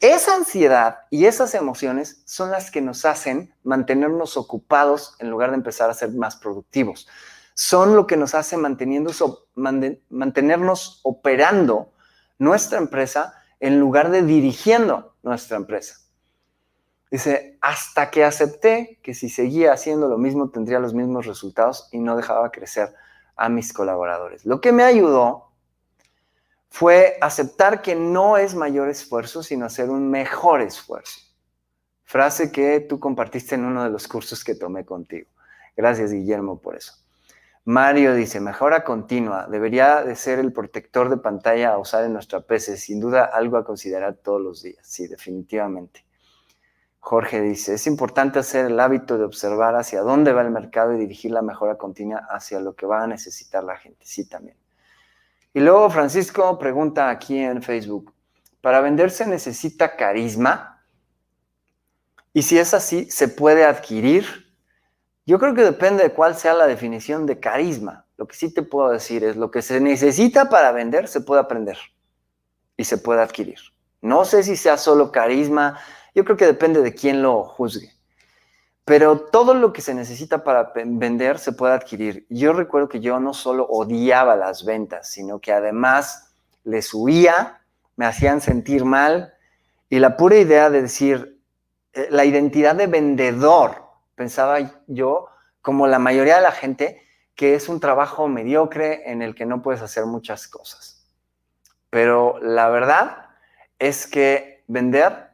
Esa 0.00 0.34
ansiedad 0.34 0.98
y 1.10 1.24
esas 1.24 1.54
emociones 1.54 2.22
son 2.26 2.50
las 2.50 2.70
que 2.70 2.82
nos 2.82 3.04
hacen 3.06 3.54
mantenernos 3.64 4.36
ocupados 4.36 5.16
en 5.20 5.30
lugar 5.30 5.50
de 5.50 5.56
empezar 5.56 5.88
a 5.88 5.94
ser 5.94 6.12
más 6.12 6.36
productivos. 6.36 7.08
Son 7.54 7.96
lo 7.96 8.06
que 8.06 8.18
nos 8.18 8.34
hace 8.34 8.58
mantenernos 8.58 9.22
operando 11.02 11.92
nuestra 12.38 12.78
empresa 12.78 13.34
en 13.60 13.80
lugar 13.80 14.10
de 14.10 14.22
dirigiendo 14.22 15.14
nuestra 15.22 15.56
empresa. 15.56 15.96
Dice, 17.10 17.56
hasta 17.62 18.10
que 18.10 18.24
acepté 18.24 18.98
que 19.02 19.14
si 19.14 19.30
seguía 19.30 19.72
haciendo 19.72 20.08
lo 20.08 20.18
mismo 20.18 20.50
tendría 20.50 20.78
los 20.78 20.92
mismos 20.92 21.24
resultados 21.24 21.88
y 21.92 21.98
no 21.98 22.16
dejaba 22.16 22.50
crecer 22.50 22.94
a 23.36 23.48
mis 23.48 23.72
colaboradores. 23.72 24.44
Lo 24.44 24.60
que 24.60 24.72
me 24.72 24.82
ayudó 24.82 25.52
fue 26.78 27.16
aceptar 27.22 27.80
que 27.80 27.94
no 27.94 28.36
es 28.36 28.54
mayor 28.54 28.90
esfuerzo, 28.90 29.42
sino 29.42 29.64
hacer 29.64 29.88
un 29.88 30.10
mejor 30.10 30.60
esfuerzo. 30.60 31.20
Frase 32.04 32.52
que 32.52 32.80
tú 32.80 33.00
compartiste 33.00 33.54
en 33.54 33.64
uno 33.64 33.82
de 33.82 33.88
los 33.88 34.06
cursos 34.06 34.44
que 34.44 34.54
tomé 34.54 34.84
contigo. 34.84 35.26
Gracias, 35.74 36.12
Guillermo, 36.12 36.60
por 36.60 36.76
eso. 36.76 36.92
Mario 37.64 38.14
dice, 38.14 38.40
mejora 38.40 38.84
continua, 38.84 39.46
debería 39.46 40.02
de 40.02 40.16
ser 40.16 40.38
el 40.38 40.52
protector 40.52 41.08
de 41.08 41.16
pantalla 41.16 41.72
a 41.72 41.78
usar 41.78 42.04
en 42.04 42.12
nuestra 42.12 42.42
PC, 42.42 42.76
sin 42.76 43.00
duda 43.00 43.24
algo 43.24 43.56
a 43.56 43.64
considerar 43.64 44.16
todos 44.16 44.42
los 44.42 44.62
días. 44.62 44.86
Sí, 44.86 45.06
definitivamente. 45.08 46.04
Jorge 46.98 47.40
dice, 47.40 47.72
es 47.72 47.86
importante 47.86 48.38
hacer 48.38 48.66
el 48.66 48.78
hábito 48.78 49.16
de 49.16 49.24
observar 49.24 49.76
hacia 49.76 50.02
dónde 50.02 50.34
va 50.34 50.42
el 50.42 50.50
mercado 50.50 50.92
y 50.92 50.98
dirigir 50.98 51.30
la 51.30 51.40
mejora 51.40 51.78
continua 51.78 52.26
hacia 52.28 52.60
lo 52.60 52.74
que 52.74 52.84
va 52.84 53.02
a 53.02 53.06
necesitar 53.06 53.64
la 53.64 53.78
gente. 53.78 54.04
Sí, 54.04 54.28
también. 54.28 54.58
Y 55.56 55.60
luego 55.60 55.88
Francisco 55.88 56.58
pregunta 56.58 57.08
aquí 57.08 57.38
en 57.38 57.62
Facebook, 57.62 58.12
¿para 58.60 58.82
vender 58.82 59.10
se 59.10 59.26
necesita 59.26 59.96
carisma? 59.96 60.84
Y 62.34 62.42
si 62.42 62.58
es 62.58 62.74
así, 62.74 63.10
¿se 63.10 63.26
puede 63.26 63.64
adquirir? 63.64 64.54
Yo 65.24 65.38
creo 65.38 65.54
que 65.54 65.62
depende 65.62 66.02
de 66.02 66.12
cuál 66.12 66.36
sea 66.36 66.52
la 66.52 66.66
definición 66.66 67.24
de 67.24 67.40
carisma. 67.40 68.04
Lo 68.18 68.26
que 68.26 68.36
sí 68.36 68.52
te 68.52 68.60
puedo 68.60 68.90
decir 68.90 69.24
es, 69.24 69.36
lo 69.36 69.50
que 69.50 69.62
se 69.62 69.80
necesita 69.80 70.50
para 70.50 70.72
vender 70.72 71.08
se 71.08 71.22
puede 71.22 71.40
aprender 71.40 71.78
y 72.76 72.84
se 72.84 72.98
puede 72.98 73.22
adquirir. 73.22 73.58
No 74.02 74.26
sé 74.26 74.42
si 74.42 74.56
sea 74.56 74.76
solo 74.76 75.10
carisma, 75.10 75.80
yo 76.14 76.26
creo 76.26 76.36
que 76.36 76.44
depende 76.44 76.82
de 76.82 76.94
quién 76.94 77.22
lo 77.22 77.44
juzgue. 77.44 77.95
Pero 78.86 79.18
todo 79.18 79.52
lo 79.52 79.72
que 79.72 79.82
se 79.82 79.94
necesita 79.94 80.44
para 80.44 80.72
vender 80.72 81.40
se 81.40 81.50
puede 81.50 81.74
adquirir. 81.74 82.24
Yo 82.30 82.52
recuerdo 82.52 82.88
que 82.88 83.00
yo 83.00 83.18
no 83.18 83.34
solo 83.34 83.66
odiaba 83.66 84.36
las 84.36 84.64
ventas, 84.64 85.10
sino 85.10 85.40
que 85.40 85.52
además 85.52 86.32
les 86.62 86.94
huía, 86.94 87.60
me 87.96 88.06
hacían 88.06 88.40
sentir 88.40 88.84
mal 88.84 89.34
y 89.88 89.98
la 89.98 90.16
pura 90.16 90.36
idea 90.36 90.70
de 90.70 90.82
decir, 90.82 91.42
eh, 91.94 92.06
la 92.10 92.24
identidad 92.24 92.76
de 92.76 92.86
vendedor, 92.86 93.82
pensaba 94.14 94.58
yo, 94.86 95.30
como 95.62 95.88
la 95.88 95.98
mayoría 95.98 96.36
de 96.36 96.42
la 96.42 96.52
gente, 96.52 97.02
que 97.34 97.56
es 97.56 97.68
un 97.68 97.80
trabajo 97.80 98.28
mediocre 98.28 99.10
en 99.10 99.20
el 99.20 99.34
que 99.34 99.46
no 99.46 99.62
puedes 99.62 99.82
hacer 99.82 100.06
muchas 100.06 100.46
cosas. 100.46 101.04
Pero 101.90 102.38
la 102.40 102.68
verdad 102.68 103.30
es 103.80 104.06
que 104.06 104.62
vender 104.68 105.25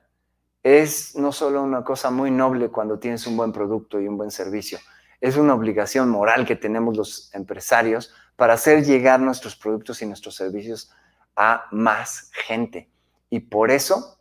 es 0.63 1.17
no 1.17 1.33
solo 1.33 1.63
una 1.63 1.83
cosa 1.83 2.11
muy 2.11 2.31
noble 2.31 2.69
cuando 2.69 2.99
tienes 2.99 3.27
un 3.27 3.37
buen 3.37 3.53
producto 3.53 4.01
y 4.01 4.07
un 4.07 4.17
buen 4.17 4.31
servicio, 4.31 4.79
es 5.21 5.37
una 5.37 5.55
obligación 5.55 6.09
moral 6.09 6.47
que 6.47 6.57
tenemos 6.57 6.97
los 6.97 7.35
empresarios 7.35 8.13
para 8.37 8.55
hacer 8.55 8.85
llegar 8.85 9.21
nuestros 9.21 9.57
productos 9.57 10.03
y 10.03 10.07
nuestros 10.07 10.35
servicios 10.35 10.91
a 11.37 11.67
más 11.71 12.31
gente. 12.33 12.91
Y 13.31 13.41
por 13.41 13.71
eso, 13.71 14.19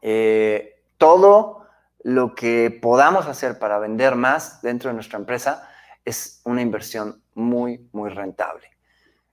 eh, 0.00 0.82
todo 0.98 1.66
lo 2.02 2.34
que 2.34 2.70
podamos 2.70 3.26
hacer 3.26 3.58
para 3.58 3.78
vender 3.78 4.14
más 4.14 4.62
dentro 4.62 4.90
de 4.90 4.94
nuestra 4.94 5.18
empresa 5.18 5.68
es 6.04 6.40
una 6.44 6.62
inversión 6.62 7.22
muy, 7.34 7.88
muy 7.92 8.10
rentable. 8.10 8.68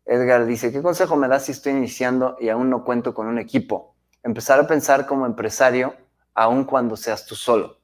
Edgar 0.06 0.46
dice, 0.46 0.72
¿qué 0.72 0.82
consejo 0.82 1.16
me 1.16 1.28
das 1.28 1.46
si 1.46 1.52
estoy 1.52 1.74
iniciando 1.74 2.38
y 2.40 2.50
aún 2.50 2.70
no 2.70 2.84
cuento 2.84 3.14
con 3.14 3.28
un 3.28 3.38
equipo? 3.38 3.96
Empezar 4.24 4.60
a 4.60 4.68
pensar 4.68 5.06
como 5.06 5.26
empresario 5.26 5.96
aun 6.34 6.64
cuando 6.64 6.96
seas 6.96 7.26
tú 7.26 7.36
solo. 7.36 7.78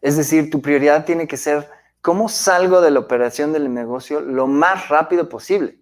Es 0.00 0.16
decir, 0.16 0.50
tu 0.50 0.60
prioridad 0.60 1.04
tiene 1.04 1.26
que 1.26 1.36
ser 1.36 1.70
cómo 2.00 2.28
salgo 2.28 2.80
de 2.80 2.90
la 2.90 3.00
operación 3.00 3.52
del 3.52 3.72
negocio 3.72 4.20
lo 4.20 4.46
más 4.46 4.88
rápido 4.88 5.28
posible. 5.28 5.78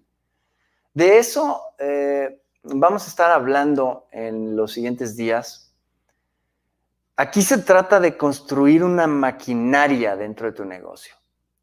De 0.94 1.18
eso 1.18 1.60
eh, 1.78 2.40
vamos 2.62 3.04
a 3.04 3.08
estar 3.08 3.30
hablando 3.30 4.06
en 4.12 4.54
los 4.56 4.72
siguientes 4.72 5.16
días. 5.16 5.74
Aquí 7.16 7.42
se 7.42 7.58
trata 7.58 7.98
de 7.98 8.16
construir 8.16 8.84
una 8.84 9.06
maquinaria 9.06 10.16
dentro 10.16 10.46
de 10.46 10.52
tu 10.52 10.64
negocio, 10.64 11.14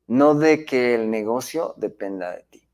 no 0.07 0.35
de 0.35 0.65
que 0.65 0.95
el 0.95 1.09
negocio 1.09 1.73
dependa 1.77 2.31
de 2.31 2.43
ti. 2.49 2.69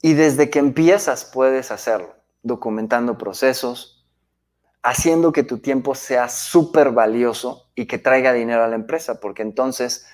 Y 0.00 0.14
desde 0.14 0.50
que 0.50 0.58
empiezas 0.58 1.24
puedes 1.24 1.70
hacerlo, 1.70 2.14
documentando 2.42 3.18
procesos, 3.18 4.01
haciendo 4.82 5.32
que 5.32 5.44
tu 5.44 5.58
tiempo 5.58 5.94
sea 5.94 6.28
súper 6.28 6.90
valioso 6.90 7.70
y 7.74 7.86
que 7.86 7.98
traiga 7.98 8.32
dinero 8.32 8.64
a 8.64 8.68
la 8.68 8.74
empresa, 8.74 9.20
porque 9.20 9.42
entonces 9.42 10.06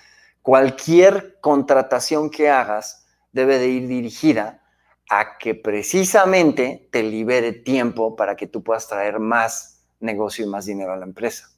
cualquier 0.42 1.38
contratación 1.40 2.30
que 2.30 2.50
hagas 2.50 3.06
debe 3.32 3.58
de 3.58 3.68
ir 3.68 3.88
dirigida 3.88 4.62
a 5.10 5.38
que 5.38 5.54
precisamente 5.54 6.88
te 6.92 7.02
libere 7.02 7.52
tiempo 7.52 8.14
para 8.14 8.36
que 8.36 8.46
tú 8.46 8.62
puedas 8.62 8.86
traer 8.88 9.18
más 9.18 9.84
negocio 10.00 10.44
y 10.44 10.48
más 10.48 10.66
dinero 10.66 10.92
a 10.92 10.96
la 10.96 11.06
empresa. 11.06 11.48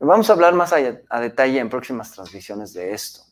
Vamos 0.00 0.28
a 0.28 0.32
hablar 0.32 0.54
más 0.54 0.72
a, 0.72 0.78
a 1.08 1.20
detalle 1.20 1.60
en 1.60 1.70
próximas 1.70 2.10
transmisiones 2.10 2.72
de 2.72 2.92
esto. 2.92 3.31